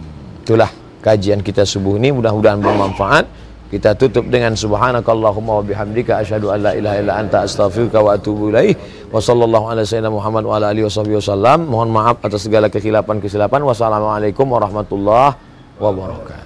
[0.46, 0.70] Itulah
[1.04, 3.26] kajian kita subuh ini mudah-mudahan bermanfaat.
[3.66, 8.54] Kita tutup dengan subhanakallahumma wa bihamdika asyhadu an la ilaha illa anta astaghfiruka wa atubu
[8.54, 8.78] ilaih.
[9.10, 11.66] Wa sallallahu ala sayyidina Muhammad wa ala alihi wasallam.
[11.66, 13.66] Mohon maaf atas segala kekhilapan-kesilapan.
[13.66, 15.34] Wassalamualaikum warahmatullahi
[15.82, 16.45] wabarakatuh.